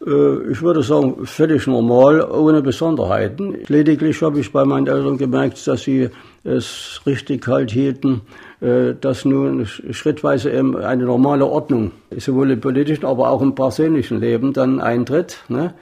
Äh, 0.06 0.52
ich 0.52 0.62
würde 0.62 0.84
sagen, 0.84 1.26
völlig 1.26 1.68
normal, 1.68 2.22
ohne 2.22 2.62
Besonderheiten. 2.62 3.58
Lediglich 3.68 4.22
habe 4.22 4.40
ich 4.40 4.52
bei 4.52 4.66
meinen 4.66 4.88
Eltern 4.88 5.18
gemerkt, 5.18 5.66
dass 5.68 5.84
sie 5.84 6.10
es 6.44 7.02
richtig 7.06 7.48
halt 7.48 7.72
hielten, 7.72 8.22
äh, 8.62 8.94
dass 9.00 9.26
nun 9.26 9.66
schrittweise 9.66 10.52
eben 10.52 10.78
eine 10.78 11.06
normale 11.06 11.46
Ordnung, 11.46 11.92
sowohl 12.16 12.52
im 12.52 12.62
politischen, 12.62 13.06
aber 13.06 13.30
auch 13.30 13.42
im 13.42 13.56
persönlichen 13.56 14.20
Leben 14.20 14.54
dann 14.54 14.80
eintritt. 14.80 15.38
Ne? 15.48 15.74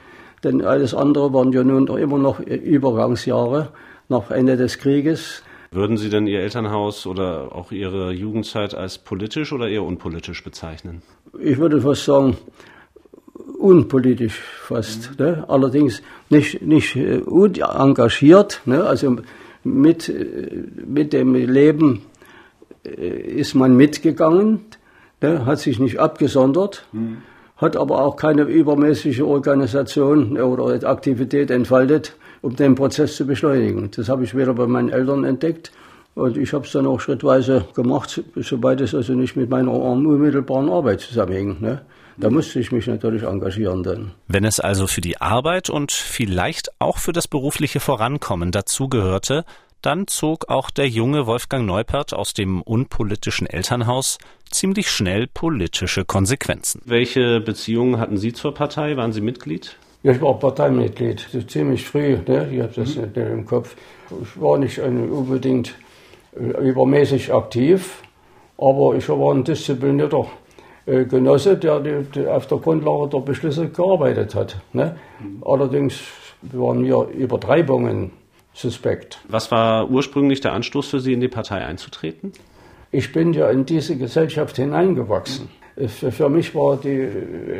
denn 0.43 0.61
alles 0.61 0.93
andere 0.93 1.33
waren 1.33 1.51
ja 1.51 1.63
nun 1.63 1.87
immer 1.87 2.17
noch 2.17 2.39
Übergangsjahre 2.39 3.69
nach 4.09 4.31
Ende 4.31 4.57
des 4.57 4.77
Krieges. 4.77 5.43
Würden 5.71 5.97
Sie 5.97 6.09
denn 6.09 6.27
Ihr 6.27 6.41
Elternhaus 6.41 7.07
oder 7.07 7.55
auch 7.55 7.71
Ihre 7.71 8.11
Jugendzeit 8.11 8.75
als 8.75 8.99
politisch 8.99 9.53
oder 9.53 9.67
eher 9.67 9.83
unpolitisch 9.83 10.43
bezeichnen? 10.43 11.01
Ich 11.39 11.57
würde 11.57 11.81
fast 11.81 12.05
sagen, 12.05 12.37
unpolitisch 13.63 14.39
fast. 14.39 15.11
Mhm. 15.11 15.25
Ne? 15.25 15.45
Allerdings 15.47 16.01
nicht, 16.29 16.61
nicht 16.61 16.95
äh, 16.95 17.21
engagiert, 17.21 18.61
ne? 18.65 18.83
also 18.83 19.17
mit, 19.63 20.09
äh, 20.09 20.63
mit 20.85 21.13
dem 21.13 21.33
Leben 21.33 22.01
äh, 22.85 22.89
ist 23.39 23.55
man 23.55 23.75
mitgegangen, 23.75 24.61
ne? 25.21 25.45
hat 25.45 25.59
sich 25.59 25.79
nicht 25.79 25.99
abgesondert. 25.99 26.85
Mhm 26.91 27.17
hat 27.55 27.77
aber 27.77 28.01
auch 28.01 28.17
keine 28.17 28.41
übermäßige 28.41 29.21
Organisation 29.21 30.37
oder 30.37 30.89
Aktivität 30.89 31.49
entfaltet, 31.49 32.13
um 32.41 32.55
den 32.55 32.75
Prozess 32.75 33.15
zu 33.15 33.25
beschleunigen. 33.25 33.89
Das 33.95 34.09
habe 34.09 34.25
ich 34.25 34.35
wieder 34.35 34.53
bei 34.53 34.67
meinen 34.67 34.89
Eltern 34.89 35.23
entdeckt. 35.23 35.71
Und 36.15 36.37
ich 36.37 36.51
habe 36.53 36.65
es 36.65 36.71
dann 36.73 36.85
auch 36.85 36.99
schrittweise 36.99 37.65
gemacht, 37.73 38.21
soweit 38.35 38.81
es 38.81 38.93
also 38.93 39.13
nicht 39.13 39.35
mit 39.35 39.49
meiner 39.49 39.71
unmittelbaren 39.71 40.69
Arbeit 40.69 40.99
zusammenhing. 40.99 41.57
Ne? 41.61 41.81
Da 42.17 42.29
musste 42.29 42.59
ich 42.59 42.71
mich 42.71 42.87
natürlich 42.87 43.23
engagieren 43.23 43.83
dann. 43.83 44.11
Wenn 44.27 44.45
es 44.45 44.59
also 44.59 44.87
für 44.87 45.01
die 45.01 45.19
Arbeit 45.19 45.69
und 45.69 45.91
vielleicht 45.91 46.69
auch 46.79 46.97
für 46.97 47.11
das 47.11 47.27
berufliche 47.27 47.79
Vorankommen 47.79 48.51
dazugehörte, 48.51 49.45
dann 49.81 50.07
zog 50.07 50.49
auch 50.49 50.69
der 50.69 50.87
junge 50.87 51.27
Wolfgang 51.27 51.65
Neupert 51.65 52.13
aus 52.13 52.33
dem 52.33 52.61
unpolitischen 52.61 53.47
Elternhaus 53.47 54.17
ziemlich 54.49 54.89
schnell 54.89 55.27
politische 55.27 56.05
Konsequenzen. 56.05 56.81
Welche 56.85 57.41
Beziehungen 57.41 57.99
hatten 57.99 58.17
Sie 58.17 58.31
zur 58.31 58.53
Partei? 58.53 58.95
Waren 58.95 59.11
Sie 59.11 59.21
Mitglied? 59.21 59.75
Ja, 60.03 60.11
ich 60.11 60.21
war 60.21 60.37
Parteimitglied, 60.37 61.27
ziemlich 61.47 61.85
früh. 61.85 62.17
Ne? 62.27 62.49
Ich 62.51 62.61
habe 62.61 62.73
das 62.75 62.95
mhm. 62.95 63.01
nicht 63.03 63.17
im 63.17 63.45
Kopf. 63.45 63.75
Ich 64.21 64.39
war 64.39 64.57
nicht 64.57 64.79
unbedingt 64.79 65.75
äh, 66.35 66.69
übermäßig 66.69 67.33
aktiv, 67.33 68.01
aber 68.57 68.95
ich 68.95 69.07
war 69.09 69.33
ein 69.33 69.43
disziplinierter 69.43 70.27
Genosse, 70.85 71.57
der, 71.57 71.81
auf 72.27 72.47
der 72.47 72.57
Grundlage 72.57 73.09
der 73.09 73.19
Beschlüsse 73.19 73.69
gearbeitet 73.69 74.35
hat. 74.35 74.57
Ne? 74.73 74.97
Mhm. 75.19 75.43
Allerdings 75.45 76.01
waren 76.41 76.81
mir 76.81 77.07
Übertreibungen 77.07 78.11
suspekt. 78.53 79.19
Was 79.29 79.49
war 79.51 79.89
ursprünglich 79.89 80.41
der 80.41 80.53
Anstoß 80.53 80.89
für 80.89 80.99
Sie, 80.99 81.13
in 81.13 81.21
die 81.21 81.29
Partei 81.29 81.65
einzutreten? 81.65 82.33
Ich 82.91 83.11
bin 83.11 83.33
ja 83.33 83.49
in 83.49 83.65
diese 83.65 83.97
Gesellschaft 83.97 84.57
hineingewachsen. 84.57 85.49
Für 85.87 86.29
mich 86.29 86.53
war 86.53 86.77
die 86.77 87.07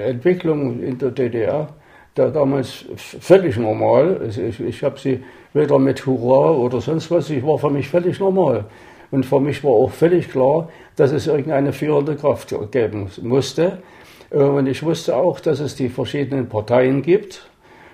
Entwicklung 0.06 0.80
in 0.84 1.00
der 1.00 1.10
DDR 1.10 1.70
da 2.14 2.30
damals 2.30 2.86
völlig 2.96 3.58
normal. 3.58 4.30
Ich, 4.30 4.60
ich 4.60 4.84
habe 4.84 5.00
sie 5.00 5.24
weder 5.54 5.80
mit 5.80 6.06
Hurra 6.06 6.52
oder 6.52 6.80
sonst 6.80 7.10
was, 7.10 7.30
ich 7.30 7.44
war 7.44 7.58
für 7.58 7.72
mich 7.72 7.90
völlig 7.90 8.20
normal. 8.20 8.66
Und 9.10 9.26
für 9.26 9.40
mich 9.40 9.64
war 9.64 9.72
auch 9.72 9.92
völlig 9.92 10.30
klar, 10.30 10.70
dass 10.96 11.12
es 11.12 11.28
irgendeine 11.28 11.74
führende 11.74 12.16
Kraft 12.16 12.54
geben 12.72 13.10
musste. 13.22 13.80
Und 14.30 14.68
ich 14.68 14.84
wusste 14.84 15.16
auch, 15.16 15.40
dass 15.40 15.60
es 15.60 15.76
die 15.76 15.90
verschiedenen 15.90 16.50
Parteien 16.50 17.02
gibt 17.02 17.48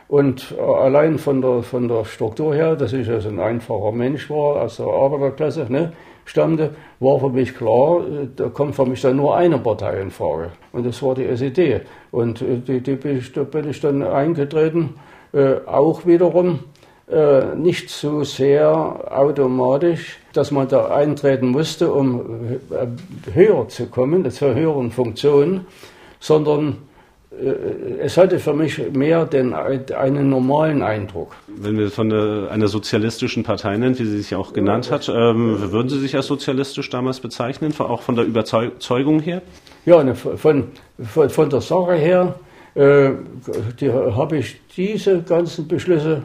und 0.09 0.55
äh, 0.57 0.59
allein 0.59 1.19
von 1.19 1.39
der, 1.39 1.61
von 1.61 1.87
der 1.87 2.03
Struktur 2.03 2.53
her, 2.55 2.75
dass 2.75 2.93
ich 2.93 3.07
also 3.07 3.29
ein 3.29 3.39
einfacher 3.39 3.91
Mensch 3.91 4.27
war, 4.29 4.63
aus 4.63 4.77
der 4.77 4.87
Arbeiterklasse 4.87 5.67
ne, 5.69 5.93
stammte, 6.25 6.71
war 6.99 7.19
für 7.19 7.29
mich 7.29 7.55
klar, 7.55 8.01
da 8.35 8.49
kommt 8.49 8.75
für 8.75 8.87
mich 8.87 9.01
dann 9.01 9.17
nur 9.17 9.37
eine 9.37 9.59
Partei 9.59 10.01
in 10.01 10.09
Frage. 10.09 10.49
Und 10.73 10.87
das 10.87 11.03
war 11.03 11.13
die 11.13 11.25
SED. 11.25 11.81
Und 12.09 12.41
äh, 12.41 12.57
die, 12.57 12.81
die 12.81 13.21
da 13.31 13.43
bin 13.43 13.69
ich 13.69 13.79
dann 13.81 14.01
eingetreten, 14.01 14.95
äh, 15.31 15.57
auch 15.67 16.07
wiederum 16.07 16.61
äh, 17.11 17.55
nicht 17.55 17.89
so 17.89 18.23
sehr 18.23 18.69
automatisch, 18.69 20.17
dass 20.33 20.51
man 20.51 20.67
da 20.67 20.89
eintreten 20.89 21.47
musste, 21.47 21.91
um 21.91 22.59
höher 23.33 23.67
zu 23.67 23.87
kommen, 23.87 24.29
zur 24.29 24.53
höheren 24.53 24.91
Funktion, 24.91 25.65
sondern 26.19 26.77
äh, 27.31 28.01
es 28.01 28.15
hatte 28.15 28.37
für 28.37 28.53
mich 28.53 28.91
mehr 28.91 29.25
den, 29.25 29.53
einen 29.53 30.29
normalen 30.29 30.83
Eindruck. 30.83 31.35
Wenn 31.47 31.77
wir 31.79 31.89
von 31.89 32.09
der, 32.09 32.49
einer 32.51 32.67
sozialistischen 32.67 33.43
Partei 33.43 33.77
nennen, 33.77 33.97
wie 33.97 34.05
sie 34.05 34.17
sich 34.17 34.35
auch 34.35 34.53
genannt 34.53 34.91
hat, 34.91 35.09
ähm, 35.09 35.71
würden 35.71 35.89
Sie 35.89 35.99
sich 35.99 36.15
als 36.15 36.27
sozialistisch 36.27 36.89
damals 36.89 37.19
bezeichnen, 37.19 37.73
auch 37.79 38.03
von 38.03 38.15
der 38.15 38.25
Überzeugung 38.25 39.19
her? 39.19 39.41
Ja, 39.85 40.03
ne, 40.03 40.13
von, 40.13 40.65
von, 41.03 41.29
von 41.29 41.49
der 41.49 41.61
Sache 41.61 41.95
her 41.95 42.35
äh, 42.75 43.09
habe 43.81 44.37
ich 44.37 44.59
diese 44.75 45.21
ganzen 45.23 45.67
Beschlüsse 45.67 46.23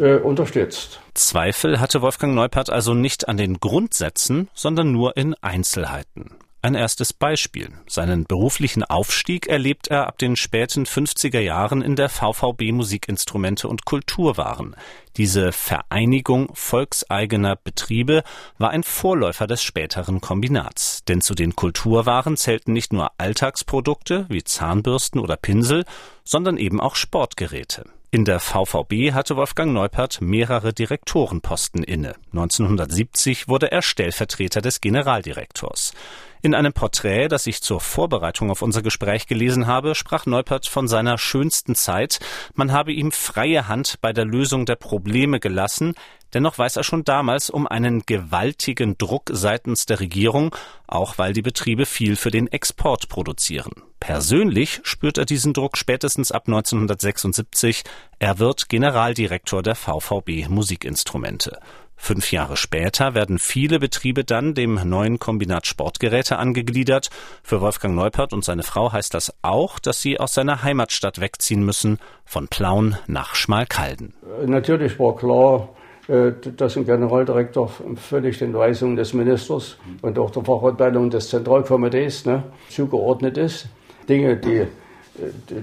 äh, 0.00 0.16
unterstützt. 0.16 1.00
Zweifel 1.14 1.80
hatte 1.80 2.02
Wolfgang 2.02 2.34
Neupert 2.34 2.70
also 2.70 2.94
nicht 2.94 3.28
an 3.28 3.36
den 3.36 3.60
Grundsätzen, 3.60 4.48
sondern 4.54 4.92
nur 4.92 5.16
in 5.16 5.34
Einzelheiten. 5.42 6.36
Ein 6.62 6.74
erstes 6.74 7.14
Beispiel. 7.14 7.70
Seinen 7.86 8.24
beruflichen 8.24 8.84
Aufstieg 8.84 9.46
erlebt 9.46 9.88
er 9.88 10.06
ab 10.06 10.18
den 10.18 10.36
späten 10.36 10.84
50er 10.84 11.40
Jahren 11.40 11.80
in 11.80 11.96
der 11.96 12.10
VVB 12.10 12.72
Musikinstrumente 12.72 13.66
und 13.66 13.86
Kulturwaren. 13.86 14.76
Diese 15.16 15.52
Vereinigung 15.52 16.50
volkseigener 16.52 17.56
Betriebe 17.56 18.24
war 18.58 18.70
ein 18.70 18.82
Vorläufer 18.82 19.46
des 19.46 19.62
späteren 19.62 20.20
Kombinats. 20.20 21.02
Denn 21.06 21.22
zu 21.22 21.34
den 21.34 21.56
Kulturwaren 21.56 22.36
zählten 22.36 22.74
nicht 22.74 22.92
nur 22.92 23.10
Alltagsprodukte 23.16 24.26
wie 24.28 24.44
Zahnbürsten 24.44 25.18
oder 25.18 25.38
Pinsel, 25.38 25.86
sondern 26.24 26.58
eben 26.58 26.78
auch 26.78 26.94
Sportgeräte. 26.94 27.86
In 28.12 28.24
der 28.24 28.40
VVB 28.40 29.12
hatte 29.12 29.36
Wolfgang 29.36 29.72
Neupert 29.72 30.20
mehrere 30.20 30.72
Direktorenposten 30.72 31.84
inne. 31.84 32.16
1970 32.32 33.46
wurde 33.46 33.70
er 33.70 33.82
Stellvertreter 33.82 34.60
des 34.60 34.80
Generaldirektors. 34.80 35.94
In 36.42 36.54
einem 36.54 36.72
Porträt, 36.72 37.28
das 37.28 37.46
ich 37.46 37.60
zur 37.60 37.80
Vorbereitung 37.80 38.50
auf 38.50 38.62
unser 38.62 38.80
Gespräch 38.80 39.26
gelesen 39.26 39.66
habe, 39.66 39.94
sprach 39.94 40.24
Neupert 40.24 40.66
von 40.66 40.88
seiner 40.88 41.18
schönsten 41.18 41.74
Zeit. 41.74 42.18
Man 42.54 42.72
habe 42.72 42.92
ihm 42.92 43.12
freie 43.12 43.68
Hand 43.68 43.98
bei 44.00 44.14
der 44.14 44.24
Lösung 44.24 44.64
der 44.64 44.76
Probleme 44.76 45.38
gelassen. 45.38 45.94
Dennoch 46.32 46.56
weiß 46.56 46.76
er 46.76 46.84
schon 46.84 47.04
damals 47.04 47.50
um 47.50 47.66
einen 47.66 48.06
gewaltigen 48.06 48.96
Druck 48.96 49.24
seitens 49.30 49.84
der 49.84 50.00
Regierung, 50.00 50.56
auch 50.86 51.18
weil 51.18 51.34
die 51.34 51.42
Betriebe 51.42 51.84
viel 51.84 52.16
für 52.16 52.30
den 52.30 52.46
Export 52.46 53.10
produzieren. 53.10 53.72
Persönlich 53.98 54.80
spürt 54.82 55.18
er 55.18 55.26
diesen 55.26 55.52
Druck 55.52 55.76
spätestens 55.76 56.32
ab 56.32 56.44
1976. 56.46 57.82
Er 58.18 58.38
wird 58.38 58.70
Generaldirektor 58.70 59.62
der 59.62 59.74
VVB 59.74 60.48
Musikinstrumente. 60.48 61.58
Fünf 62.02 62.32
Jahre 62.32 62.56
später 62.56 63.14
werden 63.14 63.38
viele 63.38 63.78
Betriebe 63.78 64.24
dann 64.24 64.54
dem 64.54 64.80
neuen 64.84 65.18
Kombinat 65.18 65.66
Sportgeräte 65.66 66.38
angegliedert. 66.38 67.10
Für 67.42 67.60
Wolfgang 67.60 67.94
Neupert 67.94 68.32
und 68.32 68.42
seine 68.42 68.62
Frau 68.62 68.90
heißt 68.90 69.12
das 69.12 69.34
auch, 69.42 69.78
dass 69.78 70.00
sie 70.00 70.18
aus 70.18 70.32
seiner 70.32 70.62
Heimatstadt 70.62 71.20
wegziehen 71.20 71.62
müssen, 71.62 71.98
von 72.24 72.48
Plauen 72.48 72.96
nach 73.06 73.34
Schmalkalden. 73.34 74.14
Natürlich 74.46 74.98
war 74.98 75.14
klar, 75.14 75.68
äh, 76.08 76.32
dass 76.56 76.78
ein 76.78 76.86
Generaldirektor 76.86 77.70
völlig 77.96 78.38
den 78.38 78.54
Weisungen 78.54 78.96
des 78.96 79.12
Ministers 79.12 79.76
und 80.00 80.18
auch 80.18 80.30
der 80.30 80.42
Fachabteilung 80.42 81.10
des 81.10 81.28
Zentralkomitees 81.28 82.24
ne, 82.24 82.44
zugeordnet 82.70 83.36
ist. 83.36 83.68
Dinge, 84.08 84.38
die 84.38 84.66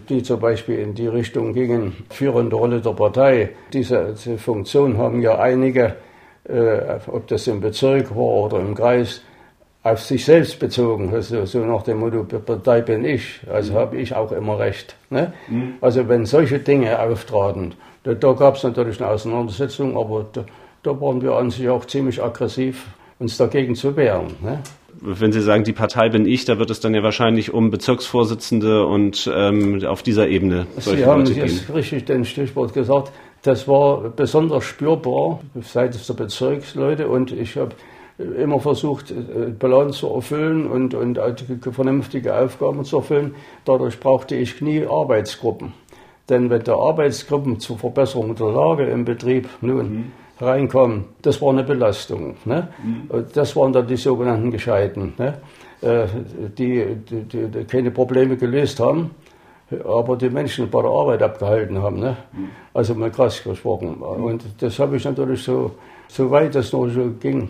die 0.10 0.24
zum 0.24 0.40
Beispiel 0.40 0.80
in 0.80 0.94
die 0.94 1.08
Richtung 1.08 1.54
gingen, 1.54 1.96
führende 2.10 2.56
Rolle 2.56 2.82
der 2.82 2.92
Partei. 2.92 3.50
Diese, 3.74 4.14
diese 4.14 4.38
Funktion 4.38 4.98
haben 4.98 5.22
ja 5.22 5.40
einige, 5.40 5.84
äh, 5.84 5.94
ob 6.50 7.28
das 7.28 7.48
im 7.48 7.62
Bezirk 7.62 8.12
war 8.12 8.46
oder 8.46 8.60
im 8.60 8.76
Kreis, 8.76 9.22
auf 9.84 10.04
sich 10.04 10.26
selbst 10.26 10.60
bezogen. 10.60 11.14
Also 11.14 11.46
so 11.46 11.60
nach 11.60 11.84
dem 11.84 12.00
Motto, 12.00 12.24
Partei 12.24 12.82
bin 12.82 13.06
ich, 13.06 13.42
also 13.52 13.74
mhm. 13.74 13.78
habe 13.78 13.98
ich 13.98 14.16
auch 14.16 14.32
immer 14.32 14.60
recht. 14.60 14.96
Ne? 15.10 15.34
Mhm. 15.48 15.76
Also 15.82 16.08
wenn 16.08 16.26
solche 16.26 16.60
Dinge 16.60 17.00
auftraten, 17.00 17.76
da, 18.04 18.14
da 18.14 18.34
gab 18.34 18.56
es 18.56 18.64
natürlich 18.64 19.02
eine 19.02 19.12
Auseinandersetzung, 19.12 19.98
aber 19.98 20.26
da, 20.32 20.46
da, 20.84 21.02
waren 21.02 21.22
wir 21.22 21.34
an 21.34 21.52
sich 21.52 21.70
auch 21.70 21.86
ziemlich 21.86 22.22
aggressiv, 22.22 22.88
uns 23.20 23.38
dagegen 23.38 23.76
zu 23.76 23.96
wehren. 23.96 24.36
Ne? 24.42 24.60
Wenn 25.02 25.32
Sie 25.32 25.42
sagen, 25.42 25.64
die 25.64 25.74
Partei 25.74 26.10
bin 26.10 26.26
ich, 26.26 26.46
da 26.46 26.60
wird 26.60 26.70
es 26.70 26.80
dann 26.80 26.94
ja 26.94 27.04
wahrscheinlich 27.04 27.54
um 27.54 27.70
Bezirksvorsitzende 27.70 28.86
und 28.86 29.30
ähm, 29.34 29.84
auf 29.86 30.04
dieser 30.04 30.28
Ebene 30.28 30.68
Sie 30.78 31.06
haben 31.06 31.26
Leute 31.26 31.40
jetzt 31.40 31.74
richtig 31.74 32.06
den 32.06 32.26
Stichwort 32.26 32.74
gesagt. 32.74 33.12
Das 33.44 33.68
war 33.68 34.10
besonders 34.10 34.64
spürbar 34.64 35.40
seitens 35.62 36.08
der 36.08 36.16
Bezirksleute 36.16 37.08
und 37.08 37.32
ich 37.32 37.56
habe 37.56 37.76
immer 38.18 38.60
versucht, 38.60 39.12
äh, 39.12 39.52
Balance 39.58 40.00
zu 40.00 40.08
erfüllen 40.08 40.68
und, 40.68 40.94
und 40.94 41.20
vernünftige 41.72 42.36
Aufgaben 42.36 42.84
zu 42.84 42.98
erfüllen. 42.98 43.36
Dadurch 43.66 44.00
brauchte 44.00 44.36
ich 44.36 44.62
nie 44.62 44.86
Arbeitsgruppen. 44.86 45.74
Denn 46.30 46.50
wenn 46.50 46.64
der 46.64 46.76
Arbeitsgruppen 46.76 47.60
zur 47.60 47.78
Verbesserung 47.78 48.36
der 48.36 48.48
Lage 48.48 48.86
im 48.86 49.06
Betrieb 49.06 49.48
nun 49.62 49.90
mhm 49.90 50.12
reinkommen, 50.40 51.06
das 51.22 51.42
war 51.42 51.50
eine 51.50 51.64
Belastung. 51.64 52.36
Ne? 52.46 52.68
Mhm. 52.84 53.26
Das 53.34 53.56
waren 53.56 53.74
dann 53.74 53.88
die 53.88 53.98
sogenannten 53.98 54.52
Gescheiten, 54.52 55.14
ne? 55.18 55.40
Äh, 55.82 56.08
die, 56.58 56.96
die, 56.96 57.24
die, 57.24 57.64
keine 57.66 57.92
Probleme 57.92 58.36
gelöst 58.36 58.80
haben, 58.80 59.12
aber 59.86 60.16
die 60.16 60.30
Menschen 60.30 60.70
bei 60.72 60.82
der 60.82 60.90
Arbeit 60.90 61.22
abgehalten 61.22 61.82
haben. 61.82 62.00
Ne? 62.00 62.18
Mhm. 62.34 62.50
Also 62.74 62.96
mal 62.96 63.12
krass 63.12 63.44
gesprochen. 63.44 63.96
Und 63.96 64.44
das 64.60 64.80
habe 64.80 64.98
ich 64.98 65.06
natürlich 65.06 65.44
so, 65.44 65.72
so 66.08 66.32
weit 66.32 66.56
das 66.56 66.74
noch 66.74 66.88
so 66.88 67.12
ging, 67.20 67.50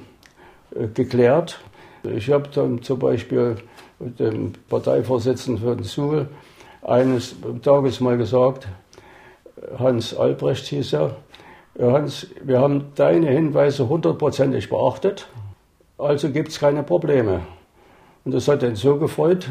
äh, 0.76 0.88
geklärt. 0.88 1.60
Ich 2.04 2.30
habe 2.30 2.50
dann 2.54 2.82
zum 2.82 3.00
Beispiel 3.00 3.56
dem 4.00 4.54
Parteivorsitzenden 4.70 5.64
von 5.64 5.84
Suhl 5.84 6.28
eines 6.82 7.36
Tages 7.64 8.00
mal 8.00 8.18
gesagt, 8.18 8.68
Hans 9.80 10.16
Albrecht 10.16 10.68
hieß 10.68 10.94
er, 10.94 11.16
Hans, 11.80 12.28
wir 12.44 12.60
haben 12.60 12.86
deine 12.96 13.30
Hinweise 13.30 13.88
hundertprozentig 13.88 14.70
beachtet, 14.70 15.28
also 15.98 16.30
gibt 16.32 16.50
es 16.50 16.60
keine 16.60 16.84
Probleme. 16.84 17.42
Und 18.26 18.34
das 18.34 18.48
hat 18.48 18.64
ihn 18.64 18.76
so 18.76 18.98
gefreut, 18.98 19.50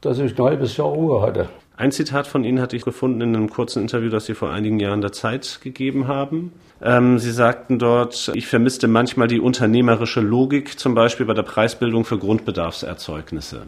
dass 0.00 0.18
ich 0.18 0.38
ein 0.38 0.44
halbes 0.44 0.76
Jahr 0.76 0.88
Ruhe 0.88 1.22
hatte. 1.22 1.48
Ein 1.78 1.92
Zitat 1.92 2.26
von 2.26 2.44
Ihnen 2.44 2.60
hatte 2.60 2.76
ich 2.76 2.84
gefunden 2.84 3.20
in 3.20 3.36
einem 3.36 3.50
kurzen 3.50 3.82
Interview, 3.82 4.08
das 4.08 4.26
Sie 4.26 4.34
vor 4.34 4.50
einigen 4.50 4.80
Jahren 4.80 5.00
der 5.00 5.12
Zeit 5.12 5.60
gegeben 5.62 6.08
haben. 6.08 6.52
Ähm, 6.82 7.18
Sie 7.18 7.32
sagten 7.32 7.78
dort, 7.78 8.30
ich 8.34 8.46
vermisste 8.46 8.88
manchmal 8.88 9.28
die 9.28 9.40
unternehmerische 9.40 10.20
Logik, 10.20 10.78
zum 10.78 10.94
Beispiel 10.94 11.26
bei 11.26 11.34
der 11.34 11.42
Preisbildung 11.42 12.04
für 12.04 12.18
Grundbedarfserzeugnisse. 12.18 13.62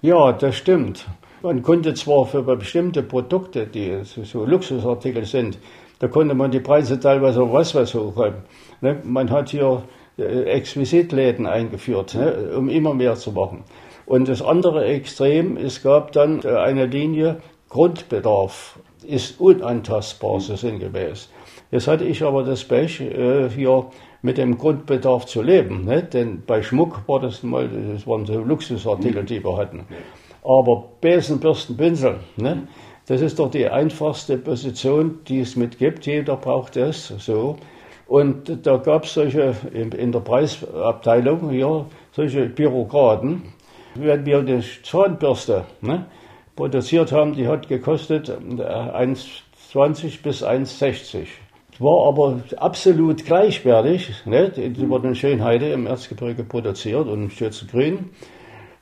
Ja, 0.00 0.32
das 0.32 0.56
stimmt. 0.56 1.06
Man 1.42 1.62
konnte 1.62 1.94
zwar 1.94 2.26
für 2.26 2.42
bestimmte 2.42 3.02
Produkte, 3.02 3.66
die 3.66 3.98
so 4.04 4.44
Luxusartikel 4.44 5.24
sind, 5.24 5.58
da 6.00 6.08
konnte 6.08 6.34
man 6.34 6.50
die 6.50 6.60
Preise 6.60 6.98
teilweise 6.98 7.42
auf 7.42 7.52
was 7.52 7.74
was 7.74 7.94
hochhalten. 7.94 8.42
Ne? 8.80 8.98
Man 9.04 9.30
hat 9.30 9.50
hier 9.50 9.84
äh, 10.18 10.44
Exquisitläden 10.44 11.46
eingeführt, 11.46 12.14
ne? 12.14 12.52
um 12.56 12.68
immer 12.68 12.94
mehr 12.94 13.14
zu 13.14 13.30
machen. 13.32 13.64
Und 14.06 14.28
das 14.28 14.42
andere 14.42 14.84
Extrem, 14.86 15.56
es 15.56 15.82
gab 15.82 16.12
dann 16.12 16.42
äh, 16.42 16.48
eine 16.48 16.86
Linie, 16.86 17.36
Grundbedarf 17.68 18.80
ist 19.06 19.40
unantastbar, 19.40 20.40
so 20.40 20.56
sinngemäß. 20.56 21.30
Jetzt 21.70 21.86
hatte 21.86 22.04
ich 22.04 22.22
aber 22.22 22.42
das 22.42 22.64
Pech, 22.64 23.00
äh, 23.00 23.48
hier 23.48 23.86
mit 24.22 24.38
dem 24.38 24.58
Grundbedarf 24.58 25.26
zu 25.26 25.42
leben. 25.42 25.84
Ne? 25.84 26.02
Denn 26.02 26.42
bei 26.46 26.62
Schmuck 26.62 27.02
war 27.06 27.20
das 27.20 27.42
mal, 27.42 27.68
das 27.68 28.06
waren 28.06 28.26
so 28.26 28.40
Luxusartikel, 28.40 29.24
die 29.24 29.44
wir 29.44 29.56
hatten. 29.56 29.86
Aber 30.42 30.88
Besen, 31.00 31.38
Bürsten, 31.38 31.76
Pinsel, 31.76 32.16
ne? 32.36 32.66
Das 33.10 33.22
ist 33.22 33.40
doch 33.40 33.50
die 33.50 33.68
einfachste 33.68 34.38
Position, 34.38 35.18
die 35.26 35.40
es 35.40 35.56
mit 35.56 35.78
gibt. 35.78 36.06
Jeder 36.06 36.36
braucht 36.36 36.76
das 36.76 37.08
so. 37.08 37.56
Und 38.06 38.64
da 38.64 38.76
gab 38.76 39.02
es 39.02 39.14
solche 39.14 39.52
in 39.72 40.12
der 40.12 40.20
Preisabteilung 40.20 41.50
hier 41.50 41.86
solche 42.12 42.46
Bürokraten. 42.46 43.42
Wenn 43.96 44.24
wir 44.24 44.38
eine 44.38 44.62
Zahnbürste 44.84 45.64
ne, 45.80 46.06
produziert 46.54 47.10
haben, 47.10 47.34
die 47.34 47.48
hat 47.48 47.66
gekostet 47.66 48.30
1,20 48.30 50.22
bis 50.22 50.44
1,60. 50.44 51.26
War 51.80 52.06
aber 52.06 52.38
absolut 52.58 53.24
gleichwertig. 53.26 54.24
Ne? 54.24 54.50
Die 54.50 54.88
wurde 54.88 55.08
in 55.08 55.16
Schönheide 55.16 55.72
im 55.72 55.88
Erzgebirge 55.88 56.44
produziert 56.44 57.08
und 57.08 57.24
im 57.24 57.30
Schützengrün 57.30 58.10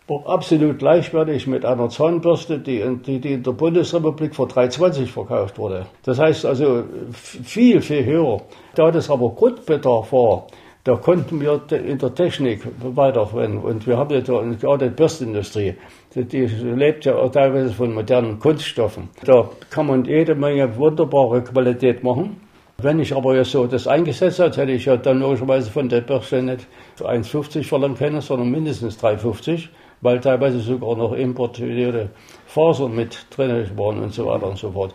absolut 0.08 0.78
gleichwertig 0.78 1.46
mit 1.46 1.64
einer 1.64 1.88
Zahnbürste, 1.88 2.58
die, 2.58 2.82
die, 3.04 3.20
die 3.20 3.32
in 3.34 3.42
der 3.42 3.52
Bundesrepublik 3.52 4.34
für 4.34 4.44
3,20 4.44 5.06
verkauft 5.06 5.58
wurde. 5.58 5.86
Das 6.02 6.18
heißt 6.18 6.46
also 6.46 6.84
viel, 7.12 7.80
viel 7.80 8.04
höher. 8.04 8.40
Da 8.74 8.90
das 8.90 9.10
aber 9.10 9.30
Grundbedarf 9.30 10.12
war, 10.12 10.46
da 10.84 10.96
konnten 10.96 11.40
wir 11.40 11.60
in 11.70 11.98
der 11.98 12.14
Technik 12.14 12.62
weiterrennen. 12.80 13.58
Und 13.58 13.86
wir 13.86 13.98
haben 13.98 14.10
ja 14.10 14.20
gerade 14.20 14.88
die 14.88 14.94
Bürstenindustrie, 14.94 15.74
die, 16.14 16.46
lebt 16.46 17.04
ja 17.04 17.16
auch 17.16 17.30
teilweise 17.30 17.74
von 17.74 17.92
modernen 17.92 18.38
Kunststoffen. 18.38 19.10
Da 19.24 19.50
kann 19.68 19.86
man 19.86 20.04
jede 20.06 20.34
Menge 20.34 20.74
wunderbare 20.76 21.42
Qualität 21.42 22.02
machen. 22.02 22.40
Wenn 22.80 23.00
ich 23.00 23.14
aber 23.14 23.36
jetzt 23.36 23.50
so 23.50 23.66
das 23.66 23.86
eingesetzt 23.88 24.38
hätte, 24.38 24.62
hätte 24.62 24.72
ich 24.72 24.84
ja 24.84 24.96
dann 24.96 25.18
logischerweise 25.18 25.70
von 25.70 25.88
der 25.88 26.00
Bürste 26.00 26.42
nicht 26.42 26.66
1,50 27.00 27.64
verlangen 27.64 27.96
können, 27.96 28.20
sondern 28.20 28.50
mindestens 28.50 29.02
3,50 29.02 29.68
weil 30.00 30.20
teilweise 30.20 30.60
sogar 30.60 30.96
noch 30.96 31.12
importierte 31.12 32.10
Fasern 32.46 32.94
mit 32.94 33.26
drin 33.30 33.70
waren 33.76 34.02
und 34.02 34.14
so 34.14 34.26
weiter 34.26 34.46
und 34.48 34.58
so 34.58 34.70
fort. 34.70 34.94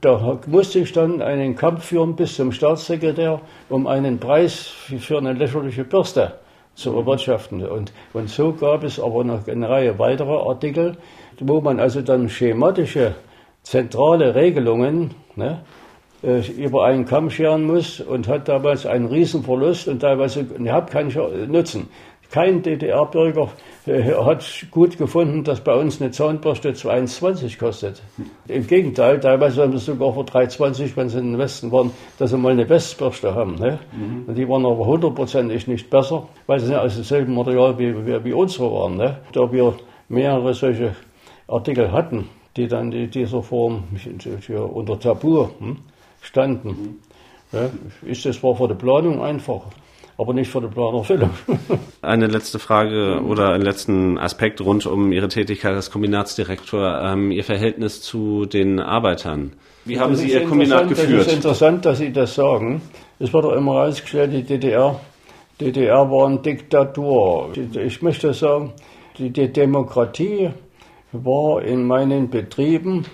Da 0.00 0.38
musste 0.46 0.78
ich 0.80 0.92
dann 0.92 1.22
einen 1.22 1.56
Kampf 1.56 1.86
führen 1.86 2.14
bis 2.14 2.36
zum 2.36 2.52
Staatssekretär, 2.52 3.40
um 3.68 3.86
einen 3.86 4.18
Preis 4.18 4.66
für 4.98 5.18
eine 5.18 5.32
lächerliche 5.32 5.84
Bürste 5.84 6.34
zu 6.74 6.94
erwirtschaften. 6.96 7.66
Und, 7.66 7.92
und 8.12 8.28
so 8.28 8.52
gab 8.52 8.84
es 8.84 9.00
aber 9.00 9.24
noch 9.24 9.46
eine 9.48 9.68
Reihe 9.68 9.98
weiterer 9.98 10.46
Artikel, 10.46 10.96
wo 11.40 11.60
man 11.60 11.80
also 11.80 12.00
dann 12.00 12.28
schematische, 12.28 13.14
zentrale 13.62 14.34
Regelungen 14.34 15.14
ne, 15.36 15.60
äh, 16.22 16.40
über 16.52 16.84
einen 16.84 17.04
Kamm 17.04 17.30
scheren 17.30 17.64
muss 17.64 18.00
und 18.00 18.28
hat 18.28 18.48
damals 18.48 18.86
einen 18.86 19.06
Riesenverlust 19.06 19.88
und 19.88 20.00
teilweise 20.00 20.40
überhaupt 20.40 20.90
keinen 20.90 21.50
Nutzen. 21.50 21.88
Kein 22.32 22.62
DDR-Bürger 22.62 23.50
äh, 23.84 24.14
hat 24.14 24.66
gut 24.70 24.96
gefunden, 24.96 25.44
dass 25.44 25.60
bei 25.60 25.74
uns 25.74 26.00
eine 26.00 26.12
Zahnbürste 26.12 26.70
2,20 26.70 27.58
kostet. 27.58 28.02
Im 28.48 28.66
Gegenteil, 28.66 29.20
teilweise 29.20 29.62
haben 29.62 29.76
sie 29.76 29.84
sogar 29.84 30.14
für 30.14 30.20
3,20, 30.20 30.96
wenn 30.96 31.10
sie 31.10 31.18
in 31.18 31.32
den 31.32 31.38
Westen 31.38 31.70
waren, 31.70 31.90
dass 32.18 32.30
sie 32.30 32.38
mal 32.38 32.52
eine 32.52 32.66
Westbürste 32.66 33.34
haben. 33.34 33.56
Ne? 33.56 33.78
Mhm. 33.92 34.24
Und 34.28 34.34
die 34.34 34.48
waren 34.48 34.64
aber 34.64 34.86
hundertprozentig 34.86 35.66
nicht 35.68 35.90
besser, 35.90 36.26
weil 36.46 36.58
sie 36.58 36.74
aus 36.74 36.94
demselben 36.94 37.34
Material 37.34 37.78
wie, 37.78 37.94
wie, 38.06 38.24
wie 38.24 38.32
unsere 38.32 38.72
waren. 38.72 38.96
Ne? 38.96 39.18
Da 39.34 39.52
wir 39.52 39.74
mehrere 40.08 40.54
solche 40.54 40.96
Artikel 41.48 41.92
hatten, 41.92 42.30
die 42.56 42.66
dann 42.66 42.92
in 42.92 43.10
dieser 43.10 43.42
Form 43.42 43.84
unter 44.72 44.98
Tabu 44.98 45.48
hm, 45.58 45.76
standen, 46.22 46.68
mhm. 47.52 47.58
ne? 47.58 47.70
ist 48.06 48.24
das 48.24 48.38
zwar 48.38 48.56
für 48.56 48.68
die 48.68 48.74
Planung 48.74 49.20
einfach, 49.20 49.64
aber 50.22 50.34
nicht 50.34 50.50
für 50.50 50.60
die 50.60 50.68
Planerfüllung. 50.68 51.30
Eine 52.02 52.28
letzte 52.28 52.58
Frage 52.58 53.20
oder 53.22 53.50
einen 53.50 53.64
letzten 53.64 54.18
Aspekt 54.18 54.60
rund 54.60 54.86
um 54.86 55.12
Ihre 55.12 55.28
Tätigkeit 55.28 55.74
als 55.74 55.90
Kombinatsdirektor, 55.90 57.02
ähm, 57.02 57.30
Ihr 57.32 57.44
Verhältnis 57.44 58.02
zu 58.02 58.46
den 58.46 58.80
Arbeitern. 58.80 59.52
Wie 59.84 59.98
haben 59.98 60.14
Sie 60.14 60.30
Ihr 60.30 60.44
Kombinat 60.44 60.88
geführt? 60.88 61.22
Es 61.22 61.26
ist 61.26 61.34
interessant, 61.34 61.84
dass 61.84 61.98
Sie 61.98 62.12
das 62.12 62.34
sagen. 62.34 62.80
Es 63.18 63.32
wird 63.32 63.44
auch 63.44 63.52
immer 63.52 63.74
herausgestellt, 63.74 64.32
die 64.32 64.44
DDR, 64.44 65.00
DDR 65.60 66.10
war 66.10 66.26
eine 66.28 66.38
Diktatur. 66.38 67.50
Ich 67.84 68.00
möchte 68.00 68.32
sagen, 68.32 68.72
die, 69.18 69.30
die 69.30 69.52
Demokratie 69.52 70.50
war 71.12 71.62
in 71.62 71.84
meinen 71.84 72.30
Betrieben 72.30 73.04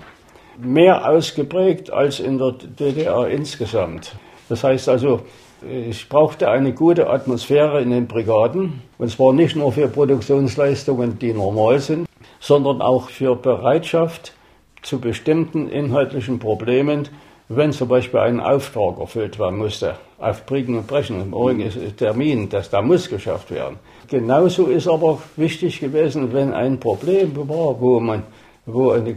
mehr 0.58 1.08
ausgeprägt 1.08 1.90
als 1.90 2.20
in 2.20 2.38
der 2.38 2.52
DDR 2.52 3.28
insgesamt. 3.28 4.12
Das 4.48 4.64
heißt 4.64 4.88
also, 4.88 5.20
ich 5.62 6.08
brauchte 6.08 6.50
eine 6.50 6.72
gute 6.72 7.10
Atmosphäre 7.10 7.80
in 7.80 7.90
den 7.90 8.06
Brigaden, 8.06 8.82
und 8.98 9.10
zwar 9.10 9.32
nicht 9.32 9.56
nur 9.56 9.72
für 9.72 9.88
Produktionsleistungen, 9.88 11.18
die 11.18 11.32
normal 11.32 11.78
sind, 11.80 12.08
sondern 12.40 12.80
auch 12.80 13.08
für 13.08 13.34
Bereitschaft 13.36 14.34
zu 14.82 15.00
bestimmten 15.00 15.68
inhaltlichen 15.68 16.38
Problemen 16.38 17.08
wenn 17.48 17.72
zum 17.72 17.88
Beispiel 17.88 18.20
ein 18.20 18.40
Auftrag 18.40 18.98
erfüllt 18.98 19.38
werden 19.38 19.58
musste, 19.58 19.94
auf 20.18 20.44
Briegen 20.44 20.76
und 20.76 20.86
Brechen, 20.86 21.30
morgen 21.30 21.60
ist 21.60 21.96
Termin, 21.96 22.48
das 22.48 22.68
da 22.68 22.82
muss 22.82 23.08
geschafft 23.08 23.50
werden. 23.50 23.78
Genauso 24.08 24.66
ist 24.66 24.86
aber 24.86 25.18
wichtig 25.36 25.80
gewesen, 25.80 26.32
wenn 26.32 26.52
ein 26.52 26.78
Problem 26.78 27.34
war, 27.36 27.80
wo 27.80 28.00
man 28.00 28.22
wo 28.70 28.90
eine 28.90 29.14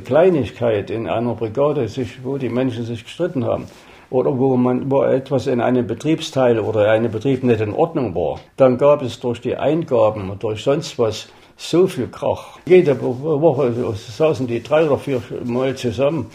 Kleinigkeit 0.00 0.88
in 0.88 1.06
einer 1.10 1.34
Brigade 1.34 1.88
sich, 1.88 2.24
wo 2.24 2.38
die 2.38 2.48
Menschen 2.48 2.86
sich 2.86 3.04
gestritten 3.04 3.44
haben, 3.44 3.66
oder 4.14 4.38
wo 4.38 4.56
man, 4.56 4.92
wo 4.92 5.02
etwas 5.02 5.48
in 5.48 5.60
einem 5.60 5.88
Betriebsteil 5.88 6.60
oder 6.60 6.88
einem 6.88 7.10
Betrieb 7.10 7.42
nicht 7.42 7.60
in 7.60 7.74
Ordnung 7.74 8.14
war, 8.14 8.38
dann 8.56 8.78
gab 8.78 9.02
es 9.02 9.18
durch 9.18 9.40
die 9.40 9.56
Eingaben 9.56 10.30
und 10.30 10.40
durch 10.44 10.62
sonst 10.62 11.00
was 11.00 11.26
so 11.56 11.88
viel 11.88 12.06
Krach. 12.06 12.60
Jede 12.64 12.96
Woche 13.02 13.72
saßen 13.94 14.46
die 14.46 14.62
drei 14.62 14.86
oder 14.86 14.98
vier 14.98 15.20
Mal 15.42 15.74
zusammen. 15.74 16.30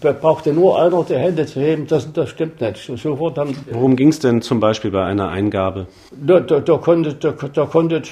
Brauchte 0.00 0.52
nur 0.54 0.80
einer 0.80 1.04
die 1.04 1.14
Hände 1.14 1.44
zu 1.44 1.60
heben, 1.60 1.86
das, 1.86 2.10
das 2.12 2.30
stimmt 2.30 2.60
nicht. 2.60 2.90
Sofort 2.96 3.36
haben 3.36 3.54
Worum 3.70 3.96
ging 3.96 4.08
es 4.08 4.18
denn 4.18 4.40
zum 4.40 4.58
Beispiel 4.58 4.90
bei 4.90 5.04
einer 5.04 5.28
Eingabe? 5.28 5.86
Da, 6.10 6.40
da, 6.40 6.60
da, 6.60 6.78
konnte, 6.78 7.12
da, 7.14 7.32
da 7.32 7.66
konnte, 7.66 8.02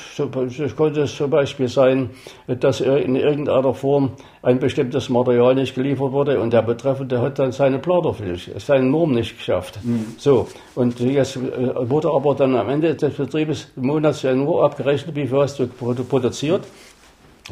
konnte 0.76 1.00
es 1.00 1.16
zum 1.16 1.30
Beispiel 1.30 1.68
sein, 1.68 2.10
dass 2.46 2.82
in 2.82 3.16
irgendeiner 3.16 3.72
Form 3.72 4.10
ein 4.42 4.58
bestimmtes 4.58 5.08
Material 5.08 5.54
nicht 5.54 5.74
geliefert 5.74 6.12
wurde 6.12 6.40
und 6.40 6.52
der 6.52 6.62
Betreffende 6.62 7.22
hat 7.22 7.38
dann 7.38 7.52
seine 7.52 7.78
Platerpflicht, 7.78 8.60
seinen 8.60 8.90
Norm 8.90 9.12
nicht 9.12 9.38
geschafft. 9.38 9.78
Mhm. 9.82 10.06
So, 10.18 10.48
und 10.74 11.00
jetzt 11.00 11.36
äh, 11.36 11.40
wurde 11.88 12.10
aber 12.10 12.34
dann 12.34 12.54
am 12.54 12.68
Ende 12.68 12.94
des 12.94 13.14
Betriebes 13.14 13.68
Monats 13.76 14.22
ja 14.22 14.34
nur 14.34 14.62
abgerechnet, 14.62 15.16
wie 15.16 15.26
viel 15.26 15.38
hast 15.38 15.58
du 15.58 15.66
produziert. 15.66 16.64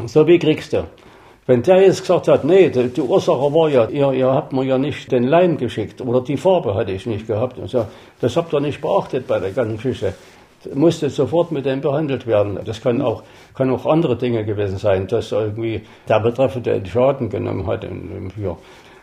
So 0.06 0.26
wie 0.26 0.38
kriegst 0.38 0.72
du. 0.72 0.84
Wenn 1.50 1.64
der 1.64 1.82
jetzt 1.82 2.02
gesagt 2.02 2.28
hat, 2.28 2.44
nee, 2.44 2.70
die, 2.70 3.00
Ursache 3.00 3.52
war 3.52 3.68
ja, 3.68 3.88
ihr, 3.88 4.12
ihr 4.12 4.32
habt 4.32 4.52
mir 4.52 4.62
ja 4.62 4.78
nicht 4.78 5.10
den 5.10 5.24
Leim 5.24 5.56
geschickt 5.56 6.00
oder 6.00 6.20
die 6.20 6.36
Farbe 6.36 6.76
hatte 6.76 6.92
ich 6.92 7.06
nicht 7.06 7.26
gehabt. 7.26 7.58
Und 7.58 7.68
so, 7.68 7.86
das 8.20 8.36
habt 8.36 8.52
ihr 8.52 8.60
nicht 8.60 8.80
beachtet 8.80 9.26
bei 9.26 9.40
der 9.40 9.50
ganzen 9.50 9.76
Geschichte. 9.76 10.14
Musste 10.74 11.10
sofort 11.10 11.50
mit 11.50 11.66
dem 11.66 11.80
behandelt 11.80 12.24
werden. 12.28 12.60
Das 12.64 12.80
kann 12.80 13.02
auch, 13.02 13.24
kann 13.52 13.68
auch 13.68 13.84
andere 13.84 14.14
Dinge 14.14 14.44
gewesen 14.44 14.78
sein, 14.78 15.08
dass 15.08 15.32
irgendwie 15.32 15.80
der 16.08 16.20
Betreffende 16.20 16.74
den 16.74 16.86
Schaden 16.86 17.28
genommen 17.28 17.66
hat, 17.66 17.84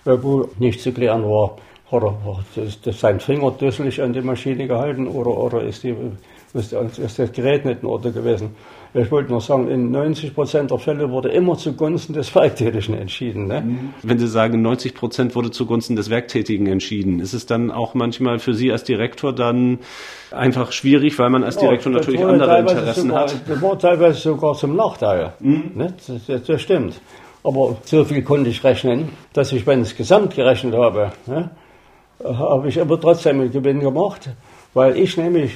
wo 0.06 0.48
nicht 0.58 0.80
zu 0.80 0.94
klären 0.94 1.26
war, 1.26 1.58
oder 1.92 2.16
ist 2.56 2.86
sein 2.98 3.20
Finger 3.20 3.52
dusselig 3.52 4.02
an 4.02 4.14
die 4.14 4.22
Maschine 4.22 4.68
gehalten 4.68 5.08
oder, 5.08 5.38
oder 5.38 5.64
ist, 5.64 5.84
die, 5.84 5.94
ist, 6.54 6.72
ist 6.72 7.20
das 7.20 7.32
Gerät 7.34 7.66
nicht 7.66 7.82
in 7.84 7.90
Ordnung 7.90 8.14
gewesen. 8.14 8.56
Ich 8.94 9.12
wollte 9.12 9.32
nur 9.32 9.42
sagen, 9.42 9.68
in 9.70 9.92
90 9.92 10.34
Prozent 10.34 10.72
der 10.72 10.80
Fälle 10.80 11.10
wurde 11.12 11.30
immer 11.30 11.58
zugunsten 11.58 12.14
des 12.14 12.34
Werktätigen 12.34 12.94
entschieden. 12.96 13.48
Ne? 13.48 13.62
Mhm. 13.62 13.94
Wenn 14.04 14.20
Sie 14.20 14.28
sagen, 14.28 14.62
90 14.62 14.94
Prozent 14.94 15.36
wurde 15.36 15.52
zugunsten 15.52 15.96
des 15.96 16.10
Werktätigen 16.10 16.68
entschieden, 16.68 17.20
ist 17.20 17.34
es 17.34 17.46
dann 17.46 17.72
auch 17.72 17.94
manchmal 17.94 18.40
für 18.40 18.54
Sie 18.54 18.72
als 18.72 18.84
Direktor 18.84 19.34
dann 19.34 19.80
einfach 20.32 20.72
schwierig, 20.72 21.18
weil 21.20 21.30
man 21.30 21.44
als 21.44 21.58
Direktor 21.58 21.92
ja, 21.92 22.00
natürlich 22.00 22.24
andere 22.24 22.60
Interessen 22.60 23.10
sogar, 23.10 23.22
hat? 23.24 23.36
Das 23.48 23.62
war 23.62 23.80
teilweise 23.80 24.20
sogar 24.20 24.54
zum 24.56 24.76
Nachteil. 24.76 25.34
Mhm. 25.40 25.72
Ne? 25.76 25.94
Das, 26.08 26.26
das, 26.26 26.44
das, 26.44 26.62
stimmt. 26.62 27.00
Aber 27.44 27.78
so 27.84 28.04
viel 28.04 28.24
konnte 28.24 28.50
ich 28.50 28.64
rechnen, 28.64 29.10
dass 29.34 29.52
ich, 29.52 29.66
wenn 29.68 29.82
ich 29.82 29.90
es 29.90 29.96
gesamt 29.96 30.36
gerechnet 30.36 30.76
habe, 30.76 31.12
ne, 31.28 31.52
habe 32.24 32.68
ich 32.68 32.82
aber 32.82 33.00
trotzdem 33.00 33.42
einen 33.42 33.52
Gewinn 33.52 33.80
gemacht, 33.80 34.30
weil 34.74 34.98
ich 34.98 35.18
nämlich 35.18 35.54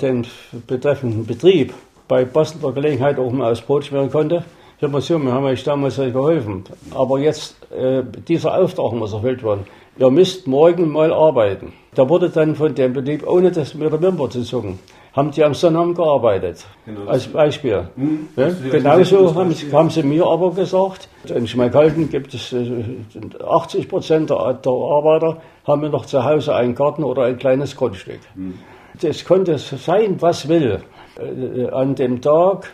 den 0.00 0.26
betreffenden 0.66 1.26
Betrieb 1.26 1.74
bei 2.08 2.24
passender 2.24 2.72
Gelegenheit 2.72 3.18
auch 3.18 3.32
mal 3.32 3.52
aufs 3.52 3.60
Brot 3.60 3.84
schmieren 3.84 4.10
konnte. 4.10 4.44
Ich 4.76 4.82
habe 4.82 4.92
mal 4.92 5.00
so, 5.00 5.18
wir 5.18 5.32
haben 5.32 5.44
euch 5.44 5.62
damals 5.64 5.96
geholfen. 5.96 6.64
Aber 6.94 7.18
jetzt, 7.18 7.56
äh, 7.72 8.02
dieser 8.28 8.58
Auftrag 8.58 8.92
muss 8.92 9.12
erfüllt 9.12 9.42
werden. 9.42 9.66
Ihr 9.96 10.10
müsst 10.10 10.46
morgen 10.46 10.90
mal 10.90 11.12
arbeiten. 11.12 11.72
Da 11.94 12.08
wurde 12.08 12.28
dann 12.28 12.56
von 12.56 12.74
dem 12.74 12.92
Betrieb, 12.92 13.26
ohne 13.26 13.52
das 13.52 13.74
mit 13.74 13.92
der 13.92 14.02
Wimper 14.02 14.28
zu 14.28 14.42
zucken, 14.42 14.80
haben 15.12 15.30
die 15.30 15.44
am 15.44 15.54
Sonnabend 15.54 15.96
gearbeitet. 15.96 16.66
Genau, 16.84 17.08
als 17.08 17.28
Beispiel. 17.28 17.88
Hm, 17.94 18.28
ja, 18.36 18.50
genauso 18.70 19.32
haben, 19.34 19.54
haben, 19.72 19.90
sie 19.90 20.02
mir 20.02 20.26
aber 20.26 20.50
gesagt, 20.50 21.08
in 21.32 21.46
Schmalkalden 21.46 22.10
gibt 22.10 22.34
es 22.34 22.52
80 22.52 23.84
äh, 23.84 23.86
Prozent 23.86 24.30
der, 24.30 24.54
der, 24.54 24.72
Arbeiter 24.72 25.36
haben 25.64 25.88
noch 25.88 26.06
zu 26.06 26.24
Hause 26.24 26.56
einen 26.56 26.74
Garten 26.74 27.04
oder 27.04 27.22
ein 27.22 27.38
kleines 27.38 27.76
Grundstück. 27.76 28.18
Hm. 28.34 28.58
Das 29.00 29.24
konnte 29.24 29.58
sein, 29.58 30.16
was 30.20 30.48
will. 30.48 30.80
Äh, 31.16 31.68
an 31.68 31.94
dem 31.94 32.20
Tag, 32.20 32.72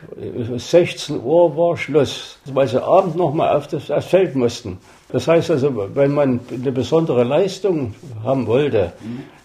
16 0.57 1.17
äh, 1.17 1.19
Uhr 1.19 1.57
war 1.57 1.77
Schluss, 1.77 2.39
weil 2.47 2.67
sie 2.67 2.83
abend 2.83 3.17
nochmal 3.17 3.57
auf 3.57 3.67
das, 3.67 3.91
aufs 3.91 4.07
Feld 4.07 4.35
mussten. 4.35 4.79
Das 5.11 5.29
heißt 5.29 5.51
also, 5.51 5.95
wenn 5.95 6.13
man 6.13 6.41
eine 6.51 6.73
besondere 6.73 7.25
Leistung 7.25 7.95
haben 8.23 8.47
wollte, 8.47 8.93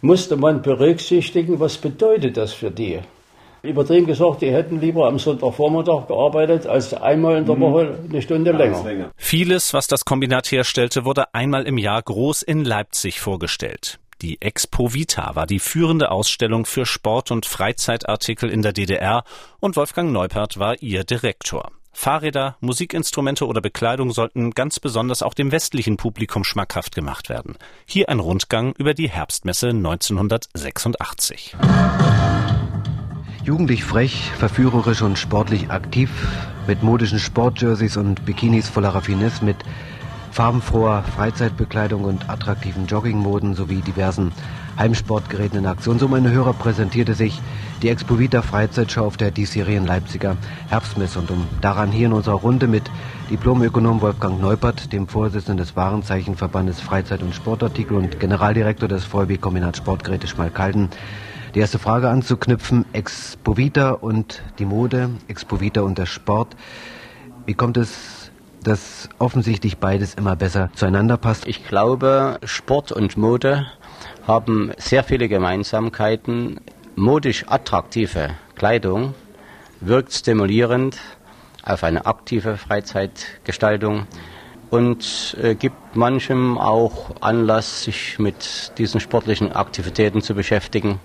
musste 0.01 0.37
man 0.37 0.61
berücksichtigen, 0.61 1.59
was 1.59 1.77
bedeutet 1.77 2.37
das 2.37 2.53
für 2.53 2.71
die. 2.71 2.99
Übertrieben 3.63 4.05
gesagt, 4.05 4.41
die 4.43 4.51
hätten 4.51 4.79
lieber 4.79 5.07
am 5.07 5.17
Sonntagvormittag 5.17 6.07
gearbeitet, 6.07 6.67
als 6.67 6.93
einmal 6.93 7.37
in 7.37 7.45
der 7.45 7.55
mhm. 7.55 7.61
Woche 7.61 7.99
eine 8.07 8.21
Stunde 8.21 8.51
länger. 8.51 9.11
Vieles, 9.17 9.73
was 9.73 9.87
das 9.87 10.05
Kombinat 10.05 10.51
herstellte, 10.51 11.03
wurde 11.03 11.33
einmal 11.33 11.63
im 11.63 11.79
Jahr 11.79 12.01
groß 12.01 12.43
in 12.43 12.63
Leipzig 12.63 13.19
vorgestellt. 13.19 13.99
Die 14.21 14.41
Expo 14.41 14.93
Vita 14.93 15.35
war 15.35 15.45
die 15.45 15.59
führende 15.59 16.09
Ausstellung 16.09 16.65
für 16.65 16.85
Sport- 16.85 17.31
und 17.31 17.45
Freizeitartikel 17.45 18.49
in 18.49 18.61
der 18.61 18.71
DDR 18.71 19.25
und 19.59 19.75
Wolfgang 19.75 20.13
Neupert 20.13 20.57
war 20.57 20.81
ihr 20.81 21.03
Direktor. 21.03 21.71
Fahrräder, 21.91 22.55
Musikinstrumente 22.61 23.45
oder 23.45 23.59
Bekleidung 23.61 24.11
sollten 24.11 24.51
ganz 24.51 24.79
besonders 24.79 25.21
auch 25.21 25.33
dem 25.33 25.51
westlichen 25.51 25.97
Publikum 25.97 26.43
schmackhaft 26.43 26.95
gemacht 26.95 27.29
werden. 27.29 27.57
Hier 27.85 28.07
ein 28.09 28.19
Rundgang 28.19 28.73
über 28.77 28.93
die 28.93 29.09
Herbstmesse 29.09 29.69
1986. 29.69 31.55
Jugendlich 33.43 33.83
frech, 33.83 34.31
verführerisch 34.37 35.01
und 35.01 35.19
sportlich 35.19 35.69
aktiv, 35.69 36.09
mit 36.67 36.83
modischen 36.83 37.19
Sportjerseys 37.19 37.97
und 37.97 38.25
Bikinis 38.25 38.69
voller 38.69 38.89
Raffinesse, 38.89 39.43
mit 39.45 39.57
farbenfroher 40.35 41.01
Freizeitbekleidung 41.15 42.03
und 42.03 42.29
attraktiven 42.29 42.87
Joggingmoden 42.87 43.53
sowie 43.53 43.79
diversen 43.79 44.33
Heimsportgeräten 44.77 45.59
in 45.59 45.65
Aktion. 45.65 45.97
So, 45.97 46.09
meine 46.09 46.29
Hörer, 46.29 46.51
präsentierte 46.51 47.13
sich 47.13 47.41
die 47.81 47.87
Expovita 47.87 48.41
Freizeitschau 48.41 49.05
auf 49.05 49.15
der 49.15 49.31
diesjährigen 49.31 49.85
Leipziger 49.85 50.35
Herbstmesse. 50.67 51.19
Und 51.19 51.31
um 51.31 51.47
daran 51.61 51.89
hier 51.89 52.07
in 52.07 52.11
unserer 52.11 52.35
Runde 52.35 52.67
mit 52.67 52.83
Diplomökonom 53.29 54.01
Wolfgang 54.01 54.41
Neupert, 54.41 54.91
dem 54.91 55.07
Vorsitzenden 55.07 55.55
des 55.55 55.77
Warenzeichenverbandes 55.77 56.81
Freizeit- 56.81 57.23
und 57.23 57.33
Sportartikel 57.33 57.95
und 57.95 58.19
Generaldirektor 58.19 58.89
des 58.89 59.05
VW 59.05 59.37
Kombinat 59.37 59.77
Sportgeräte 59.77 60.27
Schmalkalden, 60.27 60.89
die 61.55 61.59
erste 61.59 61.79
Frage 61.79 62.09
anzuknüpfen, 62.09 62.83
Expovita 62.91 63.91
und 63.91 64.43
die 64.59 64.65
Mode, 64.65 65.11
Expovita 65.29 65.79
und 65.79 65.97
der 65.97 66.07
Sport. 66.07 66.57
Wie 67.45 67.53
kommt 67.53 67.77
es 67.77 68.14
dass 68.65 69.09
offensichtlich 69.19 69.77
beides 69.77 70.15
immer 70.15 70.35
besser 70.35 70.69
zueinander 70.73 71.17
passt? 71.17 71.47
Ich 71.47 71.67
glaube, 71.67 72.39
Sport 72.43 72.91
und 72.91 73.15
Mode 73.15 73.67
haben 74.27 74.71
sehr 74.77 75.03
viele 75.03 75.29
Gemeinsamkeiten. 75.29 76.59
Modisch 76.95 77.45
attraktive 77.47 78.31
Kleidung 78.55 79.13
wirkt 79.81 80.13
stimulierend 80.13 80.97
auf 81.63 81.83
eine 81.83 82.05
aktive 82.05 82.57
Freizeitgestaltung 82.57 84.07
und 84.71 85.37
äh, 85.41 85.53
gibt 85.53 85.95
manchem 85.95 86.57
auch 86.57 87.21
Anlass, 87.21 87.83
sich 87.83 88.17
mit 88.17 88.71
diesen 88.77 88.99
sportlichen 88.99 89.51
Aktivitäten 89.51 90.21
zu 90.21 90.33
beschäftigen. 90.33 90.99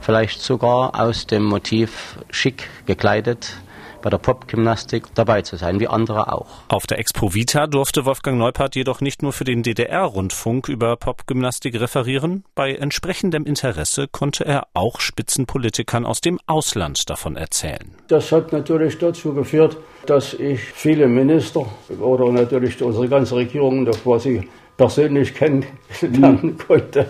Vielleicht 0.00 0.42
sogar 0.42 1.00
aus 1.00 1.26
dem 1.26 1.44
Motiv 1.44 2.18
schick 2.30 2.68
gekleidet 2.86 3.56
bei 4.04 4.10
der 4.10 4.18
Popgymnastik 4.18 5.14
dabei 5.14 5.40
zu 5.40 5.56
sein, 5.56 5.80
wie 5.80 5.88
andere 5.88 6.30
auch. 6.30 6.46
Auf 6.68 6.86
der 6.86 6.98
Expo 6.98 7.32
Vita 7.32 7.66
durfte 7.66 8.04
Wolfgang 8.04 8.36
Neupart 8.36 8.76
jedoch 8.76 9.00
nicht 9.00 9.22
nur 9.22 9.32
für 9.32 9.44
den 9.44 9.62
DDR-Rundfunk 9.62 10.68
über 10.68 10.94
Popgymnastik 10.96 11.80
referieren. 11.80 12.44
Bei 12.54 12.74
entsprechendem 12.74 13.46
Interesse 13.46 14.06
konnte 14.06 14.44
er 14.44 14.66
auch 14.74 15.00
Spitzenpolitikern 15.00 16.04
aus 16.04 16.20
dem 16.20 16.38
Ausland 16.46 17.08
davon 17.08 17.36
erzählen. 17.36 17.94
Das 18.08 18.30
hat 18.30 18.52
natürlich 18.52 18.98
dazu 18.98 19.32
geführt, 19.32 19.78
dass 20.04 20.34
ich 20.34 20.60
viele 20.60 21.08
Minister 21.08 21.64
oder 21.98 22.30
natürlich 22.30 22.82
unsere 22.82 23.08
ganze 23.08 23.36
Regierung 23.36 23.86
quasi 23.86 24.46
persönlich 24.76 25.34
kennenlernen 25.34 26.58
konnte. 26.58 27.06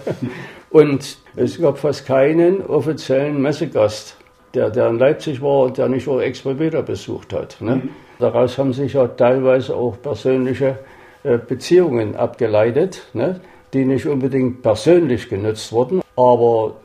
Und 0.71 1.19
es 1.35 1.61
gab 1.61 1.79
fast 1.79 2.07
keinen 2.07 2.63
offiziellen 2.63 3.43
Messegast 3.43 4.17
der, 4.55 4.71
der 4.71 4.88
in 4.88 4.99
Leipzig 4.99 5.43
war 5.43 5.64
und 5.64 5.79
der 5.79 5.88
nicht 5.88 6.07
Expo 6.07 6.59
wieder 6.59 6.83
besucht 6.83 7.33
hat. 7.33 7.57
Ne? 7.61 7.77
Mhm. 7.77 7.88
Daraus 8.19 8.57
haben 8.59 8.73
sich 8.73 8.93
ja 8.93 9.07
teilweise 9.09 9.75
auch 9.75 10.01
persönliche 10.01 10.79
äh, 11.25 11.38
Beziehungen 11.38 12.17
abgeleitet, 12.17 13.09
ne? 13.12 13.40
die 13.73 13.85
nicht 13.85 14.07
unbedingt 14.07 14.62
persönlich 14.62 15.29
genutzt 15.29 15.73
wurden. 15.73 16.01
Aber 16.17 16.77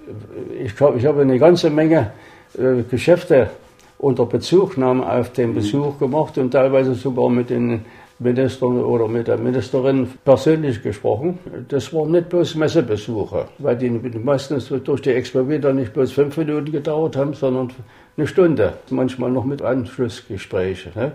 ich, 0.59 0.73
ich 0.73 1.05
habe 1.05 1.21
eine 1.21 1.37
ganze 1.37 1.69
Menge 1.69 2.11
äh, 2.57 2.83
Geschäfte 2.89 3.51
unter 3.99 4.25
Bezugnahme 4.25 5.09
auf 5.09 5.31
den 5.33 5.51
mhm. 5.51 5.55
Besuch 5.55 5.99
gemacht 5.99 6.37
und 6.37 6.51
teilweise 6.51 6.95
sogar 6.95 7.29
mit 7.29 7.49
den 7.49 7.85
Minister 8.19 8.67
oder 8.67 9.07
mit 9.07 9.29
der 9.29 9.37
Ministerin 9.37 10.07
persönlich 10.25 10.83
gesprochen. 10.83 11.39
Das 11.69 11.93
waren 11.93 12.11
nicht 12.11 12.29
bloß 12.29 12.55
Messebesuche, 12.55 13.47
weil 13.59 13.77
die 13.77 13.89
meistens 13.89 14.67
durch 14.67 15.01
die 15.01 15.11
Expo 15.11 15.47
wieder 15.47 15.71
nicht 15.71 15.93
bloß 15.93 16.11
fünf 16.11 16.35
Minuten 16.35 16.71
gedauert 16.71 17.15
haben, 17.15 17.33
sondern 17.33 17.71
eine 18.17 18.27
Stunde, 18.27 18.73
manchmal 18.89 19.31
noch 19.31 19.45
mit 19.45 19.61
Anschlussgespräche. 19.61 20.91
Ne? 20.95 21.13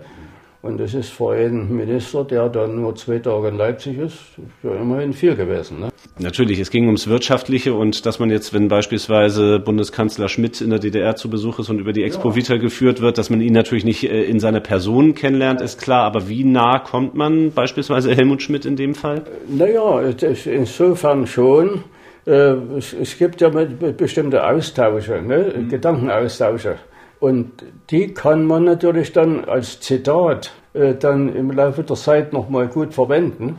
Und 0.65 0.79
das 0.79 0.95
ist 0.95 1.11
für 1.11 1.33
einen 1.33 1.77
Minister, 1.77 2.23
der 2.23 2.49
dann 2.49 2.81
nur 2.81 2.95
zwei 2.95 3.19
Tage 3.19 3.49
in 3.49 3.57
Leipzig 3.57 3.99
ist, 3.99 4.17
ja 4.63 4.71
immerhin 4.71 5.13
viel 5.13 5.35
gewesen. 5.35 5.79
Ne? 5.79 5.89
Natürlich, 6.17 6.59
es 6.59 6.71
ging 6.71 6.87
ums 6.87 7.07
Wirtschaftliche 7.07 7.75
und 7.75 8.07
dass 8.07 8.17
man 8.17 8.31
jetzt, 8.31 8.51
wenn 8.51 8.67
beispielsweise 8.67 9.59
Bundeskanzler 9.59 10.27
Schmidt 10.27 10.61
in 10.61 10.71
der 10.71 10.79
DDR 10.79 11.15
zu 11.15 11.29
Besuch 11.29 11.59
ist 11.59 11.69
und 11.69 11.77
über 11.77 11.93
die 11.93 12.03
Expo 12.03 12.29
ja. 12.29 12.35
Vita 12.35 12.57
geführt 12.57 12.99
wird, 12.99 13.19
dass 13.19 13.29
man 13.29 13.41
ihn 13.41 13.53
natürlich 13.53 13.85
nicht 13.85 14.09
äh, 14.09 14.23
in 14.23 14.39
seiner 14.39 14.59
Person 14.59 15.13
kennenlernt, 15.13 15.61
ist 15.61 15.79
klar. 15.79 16.01
Aber 16.01 16.29
wie 16.29 16.43
nah 16.43 16.79
kommt 16.79 17.13
man 17.13 17.51
beispielsweise 17.51 18.15
Helmut 18.15 18.41
Schmidt 18.41 18.65
in 18.65 18.75
dem 18.75 18.95
Fall? 18.95 19.21
Naja, 19.47 20.01
insofern 20.45 21.27
schon. 21.27 21.83
Äh, 22.25 22.55
es 22.79 23.19
gibt 23.19 23.39
ja 23.39 23.49
bestimmte 23.49 24.43
Austausche, 24.43 25.21
ne? 25.21 25.53
Mhm. 25.55 25.69
Gedankenaustausche. 25.69 26.77
Und 27.19 27.63
die 27.89 28.13
kann 28.13 28.45
man 28.45 28.65
natürlich 28.65 29.13
dann 29.13 29.45
als 29.45 29.79
Zitat 29.79 30.51
äh, 30.73 30.93
dann 30.95 31.33
im 31.33 31.51
Laufe 31.51 31.83
der 31.83 31.95
Zeit 31.95 32.33
nochmal 32.33 32.67
gut 32.67 32.93
verwenden. 32.93 33.57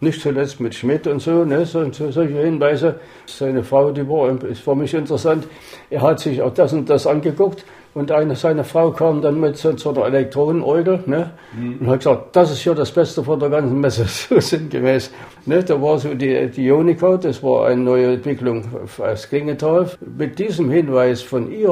Nicht 0.00 0.20
zuletzt 0.20 0.60
mit 0.60 0.74
Schmidt 0.74 1.06
und 1.06 1.20
so, 1.20 1.44
ne, 1.44 1.64
so, 1.64 1.90
so, 1.90 2.10
solche 2.10 2.38
Hinweise. 2.38 2.96
Seine 3.26 3.64
Frau, 3.64 3.92
die 3.92 4.06
war, 4.06 4.30
ist 4.44 4.60
für 4.60 4.74
mich 4.74 4.92
interessant. 4.92 5.46
Er 5.88 6.02
hat 6.02 6.20
sich 6.20 6.42
auch 6.42 6.52
das 6.52 6.74
und 6.74 6.90
das 6.90 7.06
angeguckt 7.06 7.64
und 7.96 8.12
eine, 8.12 8.36
seine 8.36 8.62
Frau 8.62 8.90
kam 8.90 9.22
dann 9.22 9.40
mit 9.40 9.56
so, 9.56 9.74
so 9.74 9.88
einer 9.90 10.04
Elektronenorgel 10.04 11.04
ne, 11.06 11.30
mhm. 11.58 11.78
und 11.80 11.86
hat 11.86 12.00
gesagt, 12.00 12.36
das 12.36 12.52
ist 12.52 12.62
ja 12.62 12.74
das 12.74 12.90
Beste 12.90 13.24
von 13.24 13.40
der 13.40 13.48
ganzen 13.48 13.80
Messe, 13.80 14.04
so 14.06 14.38
sinngemäß. 14.38 15.10
Ne, 15.46 15.64
da 15.64 15.80
war 15.80 15.98
so 15.98 16.12
die, 16.12 16.50
die 16.50 16.70
Unica, 16.70 17.16
das 17.16 17.42
war 17.42 17.68
eine 17.68 17.80
neue 17.80 18.12
Entwicklung 18.12 18.64
aus 18.98 19.28
Klingenthal. 19.30 19.88
Mit 20.18 20.38
diesem 20.38 20.70
Hinweis 20.70 21.22
von 21.22 21.50
ihr 21.50 21.70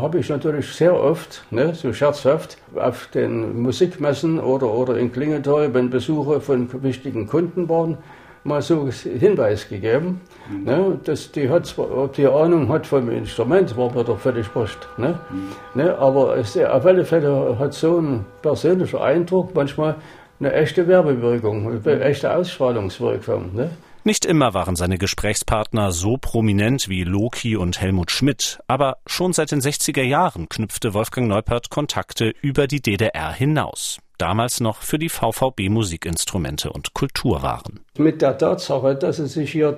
habe 0.00 0.18
ich 0.18 0.28
natürlich 0.28 0.72
sehr 0.72 0.94
oft, 0.94 1.44
ne, 1.50 1.74
so 1.74 1.92
scherzhaft, 1.92 2.58
auf 2.74 3.08
den 3.08 3.60
Musikmessen 3.62 4.40
oder, 4.40 4.72
oder 4.72 4.96
in 4.96 5.12
Klingenthal, 5.12 5.72
wenn 5.74 5.90
Besuche 5.90 6.40
von 6.40 6.68
wichtigen 6.82 7.26
Kunden 7.26 7.68
waren, 7.68 7.98
mal 8.44 8.62
so 8.62 8.88
Hinweis 8.88 9.68
gegeben. 9.68 10.20
Mhm. 10.50 10.64
Ne, 10.64 10.98
dass 11.04 11.30
die 11.32 11.48
hat 11.48 11.66
zwar, 11.66 11.90
ob 11.96 12.14
die 12.14 12.26
Ahnung 12.26 12.68
hat 12.68 12.86
vom 12.86 13.10
Instrument, 13.10 13.76
war 13.76 13.92
mir 13.92 14.04
doch 14.04 14.18
völlig 14.18 14.54
wurscht. 14.54 14.86
Ne? 14.96 15.18
Mhm. 15.30 15.82
Ne, 15.82 15.98
aber 15.98 16.36
es, 16.36 16.56
auf 16.56 16.86
alle 16.86 17.04
Fälle 17.04 17.56
hat 17.58 17.74
so 17.74 17.98
ein 17.98 18.24
persönlicher 18.42 19.02
Eindruck 19.02 19.54
manchmal 19.54 19.96
eine 20.40 20.52
echte 20.52 20.86
Werbewirkung, 20.86 21.80
eine 21.84 22.00
echte 22.00 22.34
Ausstrahlungswirkung. 22.34 23.54
Ne? 23.54 23.70
Nicht 24.04 24.24
immer 24.24 24.54
waren 24.54 24.76
seine 24.76 24.96
Gesprächspartner 24.96 25.92
so 25.92 26.16
prominent 26.16 26.88
wie 26.88 27.04
Loki 27.04 27.56
und 27.56 27.80
Helmut 27.80 28.10
Schmidt, 28.10 28.58
aber 28.66 28.98
schon 29.06 29.32
seit 29.32 29.50
den 29.50 29.60
60er 29.60 30.02
Jahren 30.02 30.48
knüpfte 30.48 30.94
Wolfgang 30.94 31.28
Neupert 31.28 31.68
Kontakte 31.68 32.32
über 32.40 32.66
die 32.66 32.80
DDR 32.80 33.32
hinaus. 33.32 33.98
Damals 34.18 34.60
noch 34.60 34.82
für 34.82 34.98
die 34.98 35.08
VVB 35.08 35.68
Musikinstrumente 35.68 36.70
und 36.70 36.92
Kulturwaren. 36.92 37.80
Mit 37.98 38.20
der 38.20 38.36
Tatsache, 38.36 38.96
dass 38.96 39.20
es 39.20 39.34
sich 39.34 39.52
hier 39.52 39.76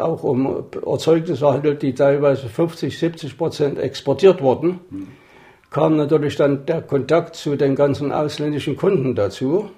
auch 0.00 0.22
um 0.22 0.66
Erzeugnisse 0.86 1.52
handelt, 1.52 1.82
die 1.82 1.94
teilweise 1.94 2.48
50, 2.48 2.96
70 2.96 3.36
Prozent 3.36 3.78
exportiert 3.78 4.40
wurden, 4.42 4.78
kam 5.70 5.96
natürlich 5.96 6.36
dann 6.36 6.66
der 6.66 6.82
Kontakt 6.82 7.34
zu 7.34 7.56
den 7.56 7.74
ganzen 7.74 8.12
ausländischen 8.12 8.76
Kunden 8.76 9.16
dazu. 9.16 9.70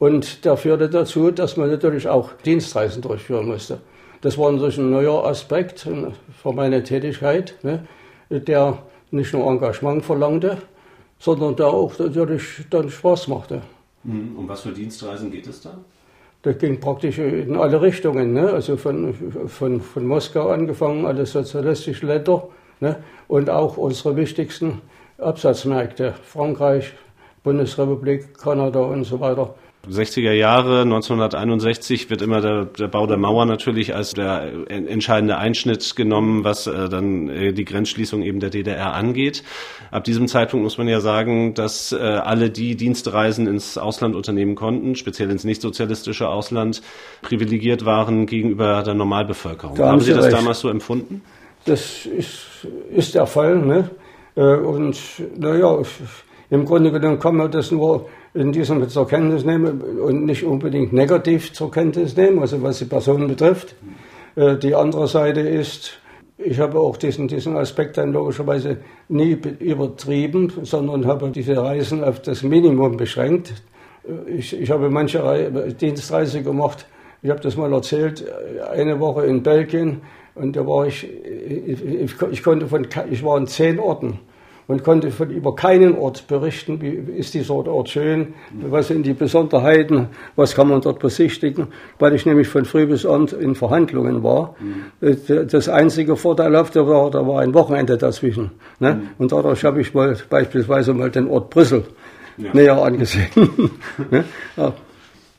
Und 0.00 0.46
der 0.46 0.56
führte 0.56 0.88
dazu, 0.88 1.30
dass 1.30 1.58
man 1.58 1.70
natürlich 1.70 2.08
auch 2.08 2.32
Dienstreisen 2.44 3.02
durchführen 3.02 3.46
musste. 3.46 3.80
Das 4.22 4.38
war 4.38 4.50
natürlich 4.50 4.78
ein 4.78 4.90
neuer 4.90 5.26
Aspekt 5.26 5.86
für 6.42 6.52
meine 6.52 6.82
Tätigkeit, 6.82 7.54
ne, 7.62 7.86
der 8.30 8.78
nicht 9.10 9.34
nur 9.34 9.46
Engagement 9.46 10.02
verlangte, 10.02 10.56
sondern 11.18 11.54
der 11.54 11.66
auch 11.66 11.98
natürlich 11.98 12.64
dann 12.70 12.88
Spaß 12.90 13.28
machte. 13.28 13.60
Mhm. 14.02 14.36
Um 14.38 14.48
was 14.48 14.62
für 14.62 14.72
Dienstreisen 14.72 15.30
geht 15.30 15.46
es 15.46 15.60
da? 15.60 15.76
Das 16.42 16.56
ging 16.56 16.80
praktisch 16.80 17.18
in 17.18 17.54
alle 17.54 17.82
Richtungen, 17.82 18.32
ne? 18.32 18.48
also 18.48 18.78
von, 18.78 19.14
von, 19.46 19.82
von 19.82 20.06
Moskau 20.06 20.48
angefangen, 20.48 21.04
alle 21.04 21.26
sozialistischen 21.26 22.08
Länder 22.08 22.48
ne? 22.80 22.96
und 23.28 23.50
auch 23.50 23.76
unsere 23.76 24.16
wichtigsten 24.16 24.80
Absatzmärkte, 25.18 26.14
Frankreich, 26.24 26.94
Bundesrepublik, 27.44 28.38
Kanada 28.38 28.80
und 28.80 29.04
so 29.04 29.20
weiter. 29.20 29.54
60er 29.88 30.32
Jahre, 30.32 30.82
1961 30.82 32.10
wird 32.10 32.20
immer 32.20 32.42
der, 32.42 32.66
der, 32.66 32.88
Bau 32.88 33.06
der 33.06 33.16
Mauer 33.16 33.46
natürlich 33.46 33.94
als 33.94 34.12
der 34.12 34.52
entscheidende 34.68 35.38
Einschnitt 35.38 35.96
genommen, 35.96 36.44
was 36.44 36.66
äh, 36.66 36.88
dann 36.90 37.30
äh, 37.30 37.52
die 37.54 37.64
Grenzschließung 37.64 38.22
eben 38.22 38.40
der 38.40 38.50
DDR 38.50 38.92
angeht. 38.92 39.42
Ab 39.90 40.04
diesem 40.04 40.28
Zeitpunkt 40.28 40.64
muss 40.64 40.76
man 40.76 40.86
ja 40.86 41.00
sagen, 41.00 41.54
dass 41.54 41.92
äh, 41.92 41.96
alle, 41.96 42.50
die 42.50 42.76
Dienstreisen 42.76 43.46
ins 43.46 43.78
Ausland 43.78 44.14
unternehmen 44.14 44.54
konnten, 44.54 44.96
speziell 44.96 45.30
ins 45.30 45.44
nichtsozialistische 45.44 46.28
Ausland, 46.28 46.82
privilegiert 47.22 47.86
waren 47.86 48.26
gegenüber 48.26 48.82
der 48.82 48.94
Normalbevölkerung. 48.94 49.76
Da 49.76 49.88
haben 49.88 50.00
Sie 50.00 50.12
das 50.12 50.26
recht. 50.26 50.36
damals 50.36 50.60
so 50.60 50.68
empfunden? 50.68 51.22
Das 51.64 52.04
ist, 52.04 52.66
ist 52.94 53.14
der 53.14 53.26
Fall. 53.26 53.56
Ne? 53.56 53.90
Äh, 54.36 54.56
und 54.56 54.98
naja, 55.38 55.78
im 56.50 56.64
Grunde 56.66 56.92
genommen 56.92 57.18
kann 57.18 57.36
man 57.36 57.50
das 57.50 57.70
nur 57.70 58.08
in 58.34 58.52
diesem 58.52 58.88
zur 58.88 59.08
Kenntnis 59.08 59.44
nehmen 59.44 59.80
und 59.80 60.24
nicht 60.24 60.44
unbedingt 60.44 60.92
negativ 60.92 61.52
zur 61.52 61.70
Kenntnis 61.70 62.16
nehmen, 62.16 62.38
also 62.38 62.62
was 62.62 62.78
die 62.78 62.84
Person 62.84 63.26
betrifft. 63.26 63.74
Äh, 64.36 64.56
die 64.56 64.74
andere 64.74 65.08
Seite 65.08 65.40
ist, 65.40 65.98
ich 66.38 66.60
habe 66.60 66.78
auch 66.78 66.96
diesen, 66.96 67.28
diesen 67.28 67.56
Aspekt 67.56 67.98
dann 67.98 68.12
logischerweise 68.12 68.78
nie 69.08 69.32
übertrieben, 69.58 70.52
sondern 70.62 71.06
habe 71.06 71.30
diese 71.30 71.56
Reisen 71.56 72.04
auf 72.04 72.22
das 72.22 72.42
Minimum 72.42 72.96
beschränkt. 72.96 73.52
Äh, 74.04 74.30
ich, 74.30 74.58
ich 74.58 74.70
habe 74.70 74.90
manche 74.90 75.24
Re 75.24 75.74
Dienstreise 75.74 76.42
gemacht. 76.42 76.86
Ich 77.22 77.30
habe 77.30 77.40
das 77.40 77.56
mal 77.56 77.72
erzählt, 77.72 78.24
eine 78.72 78.98
Woche 78.98 79.26
in 79.26 79.42
Belgien 79.42 80.00
und 80.34 80.56
da 80.56 80.66
war 80.66 80.86
ich, 80.86 81.06
ich, 81.06 82.14
ich 82.30 82.42
konnte 82.42 82.66
von, 82.66 82.86
ich 83.10 83.22
war 83.22 83.36
in 83.36 83.46
zehn 83.46 83.78
Orten 83.78 84.20
und 84.70 84.84
konnte 84.84 85.10
von 85.10 85.30
über 85.30 85.56
keinen 85.56 85.98
Ort 85.98 86.28
berichten, 86.28 86.80
wie 86.80 86.90
ist 86.90 87.34
dieser 87.34 87.54
Ort 87.54 87.88
schön, 87.88 88.34
was 88.52 88.86
sind 88.86 89.04
die 89.04 89.14
Besonderheiten, 89.14 90.06
was 90.36 90.54
kann 90.54 90.68
man 90.68 90.80
dort 90.80 91.00
besichtigen, 91.00 91.66
weil 91.98 92.14
ich 92.14 92.24
nämlich 92.24 92.46
von 92.46 92.64
früh 92.64 92.86
bis 92.86 93.04
abend 93.04 93.32
in 93.32 93.56
Verhandlungen 93.56 94.22
war. 94.22 94.54
Mhm. 94.60 95.48
Das 95.48 95.68
einzige 95.68 96.14
Vorteilhafte 96.14 96.86
war, 96.86 97.10
da 97.10 97.26
war 97.26 97.40
ein 97.40 97.52
Wochenende 97.52 97.98
dazwischen. 97.98 98.52
Ne? 98.78 98.94
Mhm. 98.94 99.08
Und 99.18 99.32
dadurch 99.32 99.64
habe 99.64 99.80
ich 99.80 99.92
mal 99.92 100.16
beispielsweise 100.30 100.94
mal 100.94 101.10
den 101.10 101.26
Ort 101.26 101.50
Brüssel 101.50 101.82
ja. 102.36 102.50
näher 102.52 102.80
angesehen. 102.80 103.28
ne? 104.12 104.24
ja. 104.56 104.72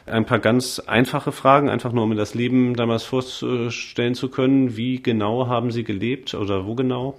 Ein 0.08 0.26
paar 0.26 0.40
ganz 0.40 0.80
einfache 0.80 1.32
Fragen, 1.32 1.70
einfach 1.70 1.94
nur 1.94 2.04
um 2.04 2.10
mir 2.10 2.16
das 2.16 2.34
Leben 2.34 2.74
damals 2.74 3.04
vorstellen 3.04 4.14
zu 4.14 4.28
können. 4.28 4.76
Wie 4.76 5.02
genau 5.02 5.48
haben 5.48 5.72
Sie 5.72 5.86
gelebt 5.86 6.34
oder 6.34 6.66
wo 6.66 6.76
genau? 6.76 7.16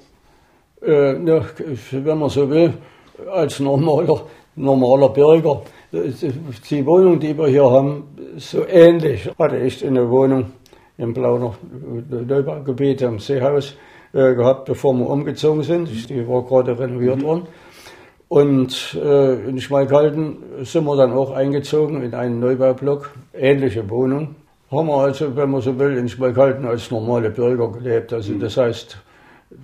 Äh, 0.85 1.13
ne, 1.15 1.45
wenn 1.91 2.19
man 2.19 2.29
so 2.29 2.49
will, 2.49 2.75
als 3.31 3.61
normaler, 3.61 4.23
normaler 4.57 5.09
Bürger. 5.09 5.63
Die 5.93 6.87
Wohnung, 6.87 7.21
die 7.21 7.37
wir 7.37 7.49
hier 7.49 7.71
haben, 7.71 8.05
so 8.37 8.67
ähnlich 8.67 9.31
hatte 9.39 9.59
ich 9.59 9.85
eine 9.85 10.09
Wohnung 10.09 10.47
im 10.99 11.13
Blauner 11.13 11.55
Neubaugebiet 12.11 13.03
am 13.03 13.19
Seehaus 13.19 13.77
äh, 14.13 14.35
gehabt, 14.35 14.67
bevor 14.67 14.95
wir 14.95 15.09
umgezogen 15.09 15.63
sind. 15.63 16.09
Die 16.09 16.27
war 16.27 16.43
gerade 16.43 16.79
renoviert 16.79 17.19
mhm. 17.19 17.23
worden. 17.23 17.47
Und 18.29 18.99
äh, 19.03 19.47
in 19.47 19.61
Schmalkalden 19.61 20.39
sind 20.63 20.85
wir 20.85 20.97
dann 20.97 21.13
auch 21.13 21.33
eingezogen 21.33 22.03
in 22.03 22.15
einen 22.15 22.41
Neubaublock, 22.41 23.11
ähnliche 23.35 23.89
Wohnung. 23.91 24.37
Haben 24.71 24.87
wir 24.87 24.97
also, 24.97 25.37
wenn 25.37 25.51
man 25.51 25.61
so 25.61 25.79
will, 25.79 25.99
in 25.99 26.09
Schmalkalden 26.09 26.65
als 26.65 26.91
normale 26.91 27.29
Bürger 27.29 27.71
gelebt. 27.71 28.13
Also 28.15 28.33
mhm. 28.33 28.41
das 28.41 28.57
heißt, 28.57 28.97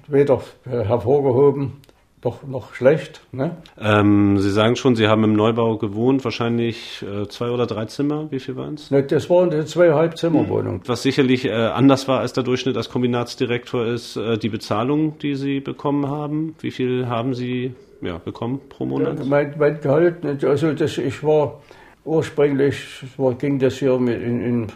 weder 0.06 0.40
hervorgehoben 0.64 1.80
doch 2.20 2.44
noch 2.44 2.74
schlecht. 2.74 3.20
Ne? 3.32 3.56
Ähm, 3.80 4.38
Sie 4.38 4.50
sagen 4.50 4.76
schon, 4.76 4.96
Sie 4.96 5.06
haben 5.08 5.24
im 5.24 5.34
Neubau 5.34 5.76
gewohnt, 5.76 6.24
wahrscheinlich 6.24 7.02
äh, 7.02 7.28
zwei 7.28 7.50
oder 7.50 7.66
drei 7.66 7.84
Zimmer. 7.86 8.30
Wie 8.30 8.40
viel 8.40 8.56
waren 8.56 8.74
es? 8.74 8.90
Ne, 8.90 9.02
das 9.02 9.30
waren 9.30 9.52
eine 9.52 9.64
Zweieinhalb-Zimmer-Wohnung. 9.64 10.82
Was 10.86 11.02
sicherlich 11.02 11.44
äh, 11.44 11.52
anders 11.52 12.08
war 12.08 12.20
als 12.20 12.32
der 12.32 12.42
Durchschnitt 12.42 12.76
als 12.76 12.88
Kombinatsdirektor 12.88 13.86
ist 13.86 14.16
äh, 14.16 14.36
die 14.36 14.48
Bezahlung, 14.48 15.18
die 15.18 15.36
Sie 15.36 15.60
bekommen 15.60 16.08
haben. 16.08 16.54
Wie 16.60 16.70
viel 16.70 17.06
haben 17.06 17.34
Sie 17.34 17.74
ja, 18.00 18.18
bekommen 18.18 18.60
pro 18.68 18.84
Monat? 18.84 19.18
Ja, 19.20 19.24
mein, 19.24 19.54
mein 19.58 19.80
Gehalt, 19.80 20.44
also 20.44 20.72
das, 20.72 20.98
ich 20.98 21.22
war 21.22 21.60
ursprünglich, 22.04 23.04
war, 23.16 23.34
ging 23.34 23.58
das 23.58 23.78
hier 23.78 23.98
mit 23.98 24.20
in, 24.20 24.40
in, 24.40 24.66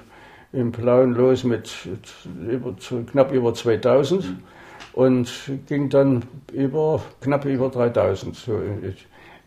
im 0.53 0.71
Blauen 0.71 1.15
los 1.15 1.43
mit 1.45 1.73
über, 2.49 2.75
knapp 3.11 3.33
über 3.33 3.53
2000. 3.53 4.25
Mhm 4.25 4.39
und 4.95 5.31
ging 5.67 5.89
dann 5.89 6.25
über, 6.53 7.01
knapp 7.21 7.45
über 7.45 7.69
3000 7.69 8.37
so 8.37 8.57
in, 8.57 8.95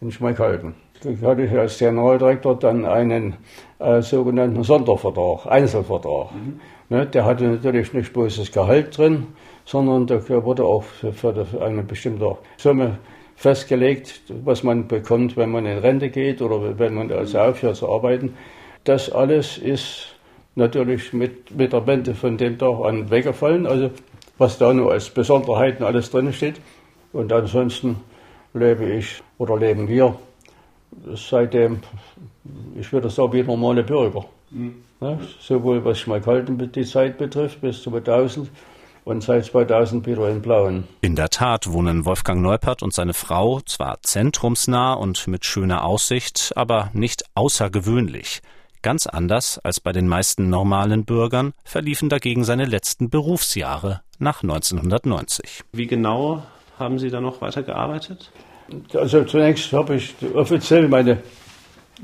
in 0.01 0.11
Schmalkalden. 0.11 0.75
hatte 1.21 1.43
ich 1.43 1.51
als 1.51 1.77
Generaldirektor 1.77 2.57
dann 2.57 2.85
einen 2.85 3.35
äh, 3.79 4.01
sogenannten 4.01 4.63
Sondervertrag, 4.63 5.45
Einzelvertrag. 5.45 6.31
Mhm. 6.33 6.59
Ne, 6.89 7.05
der 7.05 7.25
hatte 7.25 7.45
natürlich 7.45 7.93
nicht 7.93 8.13
bloß 8.13 8.37
das 8.37 8.51
Gehalt 8.51 8.95
drin, 8.95 9.27
sondern 9.65 10.05
da 10.05 10.21
wurde 10.43 10.63
auch 10.63 10.83
für, 10.83 11.47
eine 11.59 11.81
bestimmte 11.81 12.37
Summe 12.57 12.99
festgelegt, 13.35 14.21
was 14.43 14.63
man 14.63 14.87
bekommt, 14.87 15.35
wenn 15.35 15.49
man 15.49 15.65
in 15.65 15.79
Rente 15.79 16.09
geht 16.09 16.41
oder 16.41 16.77
wenn 16.77 16.93
man 16.93 17.11
also 17.11 17.39
aufhört 17.39 17.75
zu 17.75 17.89
arbeiten. 17.89 18.35
Das 18.83 19.11
alles 19.11 19.57
ist 19.57 20.15
natürlich 20.53 21.11
mit, 21.11 21.55
mit 21.55 21.73
der 21.73 21.85
Wende 21.87 22.13
von 22.13 22.37
dem 22.37 22.57
Tag 22.57 22.79
an 22.85 23.09
weggefallen. 23.09 23.65
Also 23.65 23.89
was 24.37 24.57
da 24.57 24.73
nur 24.73 24.91
als 24.91 25.09
Besonderheiten 25.09 25.83
alles 25.83 26.11
drin 26.11 26.33
steht. 26.33 26.59
Und 27.13 27.31
ansonsten 27.31 27.97
lebe 28.53 28.85
ich 28.85 29.21
oder 29.37 29.57
leben 29.57 29.87
wir 29.87 30.15
seitdem, 31.13 31.79
ich 32.79 32.91
würde 32.91 33.09
sagen, 33.09 33.33
wie 33.33 33.43
normale 33.43 33.83
Bürger. 33.83 34.25
Mhm. 34.51 34.83
Ne? 34.99 35.19
Sowohl 35.39 35.83
was 35.83 35.99
Schmalkalden 35.99 36.71
die 36.71 36.85
Zeit 36.85 37.17
betrifft, 37.17 37.61
bis 37.61 37.83
2000 37.83 38.49
und 39.03 39.23
seit 39.23 39.45
2000 39.45 40.05
wieder 40.07 40.29
in 40.29 40.41
Blauen. 40.41 40.85
In 41.01 41.15
der 41.15 41.29
Tat 41.29 41.71
wohnen 41.71 42.05
Wolfgang 42.05 42.41
Neupert 42.41 42.81
und 42.81 42.93
seine 42.93 43.13
Frau 43.13 43.59
zwar 43.61 44.01
zentrumsnah 44.01 44.93
und 44.93 45.27
mit 45.27 45.45
schöner 45.45 45.83
Aussicht, 45.83 46.53
aber 46.55 46.89
nicht 46.93 47.23
außergewöhnlich. 47.35 48.41
Ganz 48.85 49.07
anders 49.07 49.59
als 49.63 49.79
bei 49.79 49.93
den 49.93 50.07
meisten 50.07 50.51
normalen 50.51 51.05
Bürgern 51.05 51.53
verliefen 51.63 52.07
dagegen 52.07 52.43
seine 52.43 52.65
letzten 52.65 53.09
Berufsjahre 53.09 54.01
nach 54.19 54.43
1990. 54.43 55.63
Wie 55.71 55.87
genau 55.87 56.43
haben 56.77 56.99
Sie 56.99 57.09
da 57.09 57.19
noch 57.19 57.41
weitergearbeitet? 57.41 58.31
Also 58.93 59.23
zunächst 59.23 59.73
habe 59.73 59.95
ich 59.95 60.13
offiziell 60.35 60.87
meine 60.87 61.17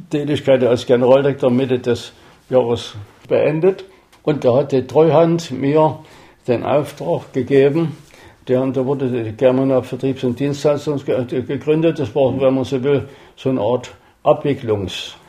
Tätigkeit 0.10 0.63
als 0.63 0.88
Generaldirektor 0.88 1.52
Mitte 1.52 1.78
des 1.78 2.13
Jahres 2.50 2.96
beendet. 3.28 3.86
Und 4.24 4.44
da 4.44 4.56
hat 4.56 4.72
die 4.72 4.88
Treuhand 4.88 5.52
mir 5.52 6.00
den 6.48 6.63
Auftrag 6.63 7.32
gegeben, 7.32 7.96
der, 8.48 8.65
da 8.65 8.84
wurde 8.84 9.24
die 9.24 9.34
Germana 9.34 9.84
Vertriebs- 9.84 10.24
und 10.24 10.39
Dienstleistung 10.39 11.00
gegründet. 11.06 12.00
Das 12.00 12.15
war, 12.15 12.41
wenn 12.41 12.56
man 12.56 12.63
so 12.63 12.82
will, 12.82 13.08
so 13.36 13.50
eine 13.50 13.62
Art 13.62 13.91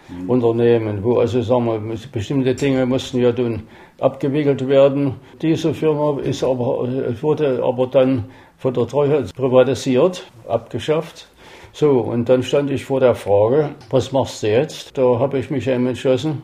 Abwicklungsunternehmen, 0.08 1.04
wo 1.04 1.18
also 1.18 1.42
sagen 1.42 1.66
wir, 1.66 1.96
bestimmte 2.12 2.54
Dinge 2.54 2.86
mussten 2.86 3.20
ja 3.20 3.32
dann 3.32 3.62
abgewickelt 3.98 4.66
werden. 4.68 5.14
Diese 5.40 5.74
Firma 5.74 6.20
ist 6.20 6.42
aber, 6.42 6.88
wurde 7.20 7.62
aber 7.62 7.86
dann 7.86 8.24
von 8.58 8.74
der 8.74 8.86
Treuhand 8.86 9.34
privatisiert, 9.34 10.26
abgeschafft. 10.48 11.28
So, 11.72 12.00
und 12.00 12.28
dann 12.28 12.42
stand 12.42 12.70
ich 12.70 12.84
vor 12.84 13.00
der 13.00 13.14
Frage, 13.14 13.70
was 13.90 14.12
machst 14.12 14.42
du 14.42 14.48
jetzt? 14.48 14.98
Da 14.98 15.18
habe 15.18 15.38
ich 15.38 15.50
mich 15.50 15.66
eben 15.66 15.86
entschlossen 15.86 16.42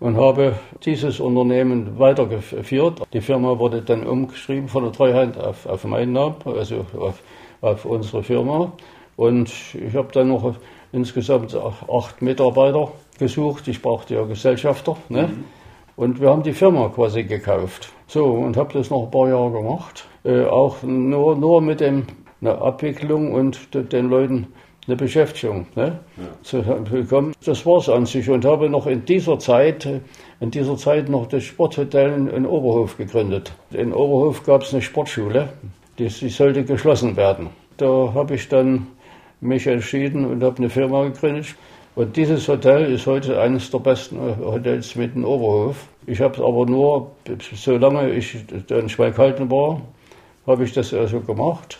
und 0.00 0.18
habe 0.18 0.54
dieses 0.84 1.20
Unternehmen 1.20 1.98
weitergeführt. 1.98 3.02
Die 3.12 3.22
Firma 3.22 3.58
wurde 3.58 3.80
dann 3.80 4.06
umgeschrieben 4.06 4.68
von 4.68 4.84
der 4.84 4.92
Treuhand 4.92 5.38
auf, 5.38 5.64
auf 5.66 5.84
meinen 5.84 6.12
Namen, 6.12 6.36
also 6.44 6.84
auf, 6.98 7.22
auf 7.62 7.84
unsere 7.86 8.22
Firma. 8.22 8.72
Und 9.16 9.50
ich 9.74 9.94
habe 9.94 10.08
dann 10.12 10.28
noch 10.28 10.54
insgesamt 10.96 11.54
acht 11.54 12.22
Mitarbeiter 12.22 12.90
gesucht. 13.18 13.68
Ich 13.68 13.82
brauchte 13.82 14.14
ja 14.14 14.24
Gesellschafter. 14.24 14.96
Ne? 15.08 15.28
Mhm. 15.28 15.44
Und 15.96 16.20
wir 16.20 16.30
haben 16.30 16.42
die 16.42 16.52
Firma 16.52 16.88
quasi 16.88 17.22
gekauft. 17.24 17.92
So, 18.06 18.24
und 18.24 18.56
habe 18.56 18.72
das 18.72 18.90
noch 18.90 19.04
ein 19.04 19.10
paar 19.10 19.28
Jahre 19.28 19.52
gemacht. 19.52 20.06
Äh, 20.24 20.44
auch 20.44 20.82
nur, 20.82 21.36
nur 21.36 21.60
mit 21.60 21.80
dem, 21.80 22.06
einer 22.40 22.60
Abwicklung 22.60 23.32
und 23.32 23.74
den 23.74 24.08
Leuten 24.08 24.48
eine 24.86 24.96
Beschäftigung 24.96 25.66
ne, 25.74 25.98
ja. 26.16 26.24
zu 26.42 26.62
bekommen. 26.62 27.34
Das 27.44 27.66
war 27.66 27.78
es 27.78 27.88
an 27.88 28.06
sich 28.06 28.30
und 28.30 28.44
habe 28.44 28.70
noch 28.70 28.86
in 28.86 29.04
dieser 29.04 29.38
Zeit, 29.38 29.88
in 30.40 30.50
dieser 30.50 30.76
Zeit 30.76 31.08
noch 31.08 31.26
das 31.26 31.44
Sporthotel 31.44 32.12
in, 32.12 32.28
in 32.28 32.46
Oberhof 32.46 32.96
gegründet. 32.96 33.52
In 33.72 33.92
Oberhof 33.92 34.44
gab 34.44 34.62
es 34.62 34.72
eine 34.72 34.82
Sportschule, 34.82 35.48
die, 35.98 36.08
die 36.08 36.28
sollte 36.28 36.64
geschlossen 36.64 37.16
werden. 37.16 37.48
Da 37.78 38.12
habe 38.14 38.36
ich 38.36 38.48
dann 38.48 38.86
mich 39.40 39.66
entschieden 39.66 40.24
und 40.24 40.42
habe 40.42 40.58
eine 40.58 40.70
Firma 40.70 41.04
gegründet. 41.04 41.54
Und 41.94 42.16
dieses 42.16 42.46
Hotel 42.46 42.92
ist 42.92 43.06
heute 43.06 43.40
eines 43.40 43.70
der 43.70 43.78
besten 43.78 44.18
Hotels 44.38 44.94
mitten 44.96 45.20
in 45.20 45.24
Oberhof. 45.24 45.86
Ich 46.06 46.20
habe 46.20 46.34
es 46.34 46.40
aber 46.40 46.66
nur, 46.66 47.12
solange 47.54 48.10
ich 48.10 48.36
in 48.70 48.88
Schweighalten 48.88 49.50
war, 49.50 49.80
habe 50.46 50.64
ich 50.64 50.72
das 50.72 50.92
also 50.92 51.20
gemacht 51.20 51.78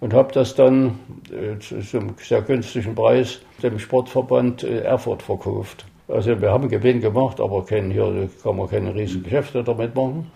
und 0.00 0.14
habe 0.14 0.32
das 0.32 0.54
dann 0.54 0.98
äh, 1.32 1.58
zum 1.58 2.14
sehr 2.18 2.42
günstigen 2.42 2.94
Preis 2.94 3.40
dem 3.62 3.78
Sportverband 3.78 4.62
äh, 4.62 4.80
Erfurt 4.80 5.22
verkauft. 5.22 5.84
Also 6.08 6.40
wir 6.40 6.50
haben 6.50 6.68
Gewinn 6.68 7.00
gemacht, 7.00 7.40
aber 7.40 7.64
kein, 7.64 7.90
hier 7.90 8.28
kann 8.42 8.56
man 8.56 8.68
keine 8.68 8.94
riesigen 8.94 9.24
Geschäfte 9.24 9.64
damit 9.64 9.94
machen. 9.94 10.30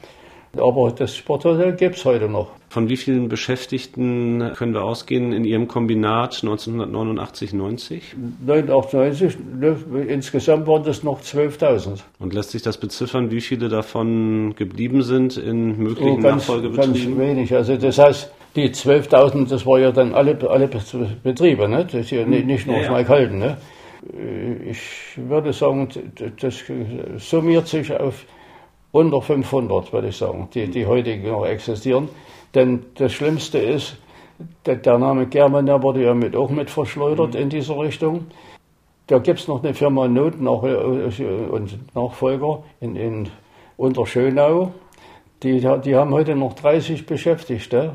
Aber 0.56 0.90
das 0.90 1.16
Sporthotel 1.16 1.74
gibt 1.74 1.96
es 1.96 2.04
heute 2.04 2.28
noch. 2.28 2.50
Von 2.70 2.88
wie 2.88 2.96
vielen 2.96 3.28
Beschäftigten 3.28 4.52
können 4.56 4.74
wir 4.74 4.82
ausgehen 4.82 5.32
in 5.32 5.44
Ihrem 5.44 5.68
Kombinat 5.68 6.40
1989, 6.42 7.52
90? 7.52 8.16
1990, 8.46 9.38
ne, 9.58 9.76
insgesamt 10.06 10.66
waren 10.66 10.84
das 10.84 11.02
noch 11.02 11.20
12.000. 11.20 12.00
Und 12.18 12.34
lässt 12.34 12.50
sich 12.50 12.62
das 12.62 12.78
beziffern, 12.78 13.30
wie 13.30 13.40
viele 13.40 13.68
davon 13.68 14.54
geblieben 14.56 15.02
sind 15.02 15.36
in 15.36 15.78
möglichen 15.78 16.18
oh, 16.18 16.20
ganz, 16.20 16.48
Nachfolgebetrieben? 16.48 17.16
Ganz 17.16 17.18
wenig. 17.18 17.54
Also 17.54 17.76
das 17.76 17.98
heißt, 17.98 18.32
die 18.56 18.68
12.000, 18.70 19.48
das 19.48 19.64
war 19.64 19.78
ja 19.78 19.92
dann 19.92 20.14
alle, 20.14 20.36
alle 20.48 20.68
Betriebe, 21.22 21.68
ne? 21.68 21.84
das 21.84 21.94
ist 21.94 22.10
ja 22.10 22.26
nicht 22.26 22.66
nur 22.66 22.76
ja, 22.76 22.84
Schmalkalden. 22.84 23.38
Ne? 23.38 23.56
Ich 24.70 24.78
würde 25.16 25.52
sagen, 25.52 25.88
das 26.40 26.64
summiert 27.18 27.66
sich 27.66 27.92
auf 27.92 28.24
unter 28.92 29.20
500, 29.20 29.92
würde 29.92 30.08
ich 30.08 30.16
sagen, 30.16 30.48
die, 30.54 30.68
die 30.68 30.86
heute 30.86 31.16
noch 31.18 31.44
existieren. 31.44 32.08
Denn 32.54 32.86
das 32.94 33.12
Schlimmste 33.12 33.58
ist, 33.58 33.96
der, 34.66 34.76
der 34.76 34.98
Name 34.98 35.26
German, 35.26 35.66
der 35.66 35.82
wurde 35.82 36.04
ja 36.04 36.14
mit, 36.14 36.36
auch 36.36 36.50
mit 36.50 36.70
verschleudert 36.70 37.34
mhm. 37.34 37.40
in 37.40 37.48
dieser 37.50 37.78
Richtung. 37.78 38.26
Da 39.06 39.18
gibt 39.18 39.40
es 39.40 39.48
noch 39.48 39.62
eine 39.62 39.74
Firma 39.74 40.06
Not 40.06 40.40
nach, 40.40 40.62
und 40.62 41.94
Nachfolger 41.94 42.62
in, 42.80 42.96
in 42.96 43.28
Unterschönau. 43.76 44.72
Die, 45.42 45.60
die 45.60 45.96
haben 45.96 46.12
heute 46.12 46.34
noch 46.34 46.54
30 46.54 47.06
Beschäftigte 47.06 47.92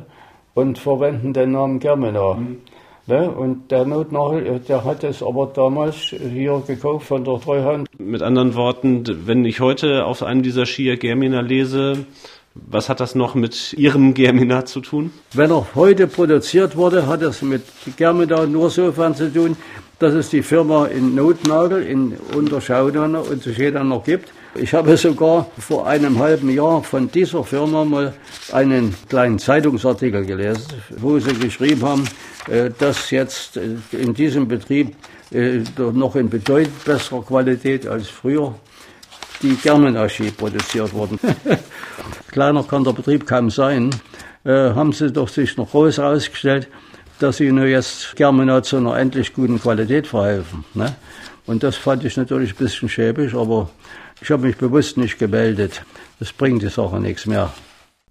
und 0.53 0.79
verwenden 0.79 1.34
den 1.34 1.51
Namen 1.51 1.79
Germana. 1.79 2.36
Mhm. 2.36 2.62
Ne? 3.06 3.30
Und 3.30 3.70
der 3.70 3.86
Notnagel, 3.86 4.62
der 4.68 4.86
hat 4.86 5.04
es 5.04 5.22
aber 5.22 5.52
damals 5.54 5.96
hier 5.96 6.63
gekauft 6.66 7.08
von 7.08 7.26
der 7.26 7.39
Treuhand. 7.39 7.88
Mit 7.98 8.22
anderen 8.22 8.56
Worten, 8.56 9.04
wenn 9.26 9.44
ich 9.44 9.60
heute 9.60 10.06
auf 10.06 10.24
einem 10.24 10.42
dieser 10.42 10.66
Skier 10.66 10.96
Germina 10.96 11.42
lese, 11.42 12.06
was 12.56 12.88
hat 12.88 13.00
das 13.00 13.16
noch 13.16 13.36
mit 13.36 13.74
Ihrem 13.74 14.13
Germina 14.13 14.63
zu 14.66 14.80
tun? 14.80 15.12
Wenn 15.34 15.52
er 15.52 15.66
heute 15.76 16.08
produziert 16.08 16.78
wurde, 16.78 17.08
hat 17.08 17.22
es 17.24 17.42
mit 17.42 17.63
Germina 17.98 18.46
nur 18.46 18.70
sofern 18.70 19.16
zu 19.16 19.34
tun, 19.34 19.58
dass 20.00 20.13
es 20.13 20.30
die 20.30 20.44
Firma 20.44 20.86
in 20.86 21.16
Notnagel 21.16 21.84
in 21.84 22.13
Unterschaudern 22.36 23.16
und 23.16 23.44
Schädern 23.44 23.89
noch 23.89 24.04
gibt. 24.04 24.32
Ich 24.56 24.72
habe 24.74 24.96
sogar 24.98 25.48
vor 25.58 25.88
einem 25.88 26.20
halben 26.20 26.50
Jahr 26.50 26.84
von 26.84 27.10
dieser 27.10 27.44
Firma 27.44 27.84
mal 27.84 28.13
einen 28.52 28.94
kleinen 29.10 29.39
Zeitungsartikel 29.39 30.26
gelesen, 30.26 30.68
wo 30.98 31.18
sie 31.18 31.34
geschrieben 31.34 31.84
haben, 31.84 32.04
äh, 32.48 32.70
dass 32.78 33.10
jetzt 33.10 33.58
äh, 33.58 33.78
in 33.92 34.13
diesem 34.13 34.48
Betrieb 34.48 34.96
äh, 35.32 35.63
noch 35.78 36.16
in 36.16 36.30
bedeutend 36.30 36.86
besserer 36.86 37.24
Qualität 37.24 37.88
als 37.88 38.08
früher 38.08 38.54
die 39.42 39.56
Germenarchie 39.56 40.30
produziert 40.30 40.94
wurden. 40.94 41.20
Kleiner 42.32 42.63
kann 42.63 42.84
der 42.84 42.94
Betrieb 42.94 43.26
kaum 43.26 43.50
sein, 43.50 43.89
haben 44.46 44.94
sie 44.94 45.12
doch 45.12 45.28
sich 45.28 45.58
noch 45.58 45.72
groß 45.72 45.98
herausgestellt, 45.98 46.68
dass 47.20 47.38
sie 47.38 47.52
nur 47.52 47.66
jetzt 47.66 48.16
Germina 48.16 48.62
zu 48.63 48.78
einer 48.78 48.98
endlich 48.98 49.34
guten 49.34 49.60
Qualität 49.60 50.08
verhelfen. 50.08 50.63
Ne? 50.74 50.96
Und 51.46 51.63
das 51.63 51.76
fand 51.76 52.06
ich 52.06 52.16
natürlich 52.16 52.52
ein 52.52 52.58
bisschen 52.58 52.88
schäbig, 52.88 53.34
aber 53.34 53.70
ich 54.23 54.31
habe 54.31 54.47
mich 54.47 54.55
bewusst 54.55 54.95
nicht 54.95 55.19
gemeldet. 55.19 55.83
Das 56.19 56.31
bringt 56.31 56.62
die 56.62 56.69
Sache 56.69 56.97
nichts 56.99 57.25
mehr. 57.25 57.51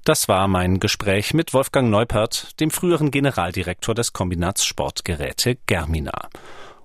Das 0.04 0.28
war 0.28 0.46
mein 0.46 0.78
Gespräch 0.78 1.32
mit 1.32 1.54
Wolfgang 1.54 1.88
Neupert, 1.88 2.60
dem 2.60 2.70
früheren 2.70 3.10
Generaldirektor 3.10 3.94
des 3.94 4.12
Kombinats 4.12 4.64
Sportgeräte 4.64 5.56
Germina. 5.66 6.28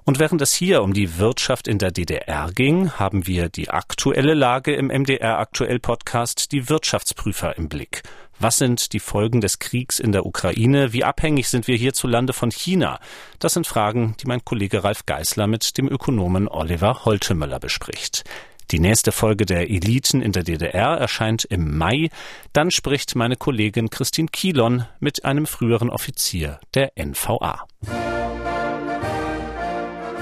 Und 0.06 0.20
während 0.20 0.42
es 0.42 0.54
hier 0.54 0.82
um 0.82 0.94
die 0.94 1.18
Wirtschaft 1.18 1.68
in 1.68 1.78
der 1.78 1.92
DDR 1.92 2.52
ging, 2.56 2.92
haben 2.92 3.28
wir 3.28 3.50
die 3.50 3.70
aktuelle 3.70 4.34
Lage 4.34 4.74
im 4.74 4.88
MDR 4.88 5.40
Aktuell 5.40 5.80
Podcast 5.80 6.54
Die 6.54 6.70
Wirtschaftsprüfer 6.70 7.58
im 7.58 7.68
Blick. 7.68 8.04
Was 8.40 8.56
sind 8.56 8.94
die 8.94 9.02
Folgen 9.02 9.42
des 9.42 9.60
Kriegs 9.60 10.00
in 10.00 10.14
der 10.14 10.26
Ukraine? 10.26 10.94
Wie 10.94 11.04
abhängig 11.04 11.50
sind 11.50 11.68
wir 11.68 11.76
hierzulande 11.76 12.32
von 12.32 12.52
China? 12.52 13.02
Das 13.40 13.56
sind 13.56 13.68
Fragen, 13.68 14.16
die 14.22 14.28
mein 14.28 14.46
Kollege 14.46 14.86
Ralf 14.86 15.06
Geißler 15.06 15.48
mit 15.48 15.78
dem 15.78 15.90
Ökonomen 15.90 16.48
Oliver 16.48 17.04
Holtemöller 17.04 17.60
bespricht. 17.60 18.24
Die 18.72 18.80
nächste 18.80 19.14
Folge 19.14 19.46
der 19.46 19.70
Eliten 19.70 20.22
in 20.22 20.34
der 20.34 20.44
DDR 20.44 20.98
erscheint 20.98 21.46
im 21.46 21.78
Mai. 21.78 22.10
Dann 22.52 22.70
spricht 22.70 23.16
meine 23.16 23.38
Kollegin 23.38 23.90
Christine 23.90 24.28
Kielon 24.28 24.86
mit 25.00 25.24
einem 25.24 25.46
früheren 25.46 25.90
Offizier 25.90 26.60
der 26.74 26.92
NVA. 26.98 27.66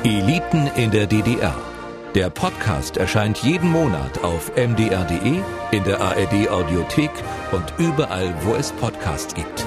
Eliten 0.04 0.68
in 0.76 0.92
der 0.92 1.08
DDR. 1.08 1.58
Der 2.14 2.30
Podcast 2.30 2.98
erscheint 2.98 3.40
jeden 3.40 3.72
Monat 3.72 4.24
auf 4.24 4.56
mdr.de, 4.56 5.42
in 5.72 5.84
der 5.84 6.00
ARD 6.00 6.48
Audiothek 6.48 7.12
und 7.52 7.74
überall, 7.80 8.34
wo 8.44 8.54
es 8.54 8.72
Podcasts 8.74 9.34
gibt. 9.34 9.66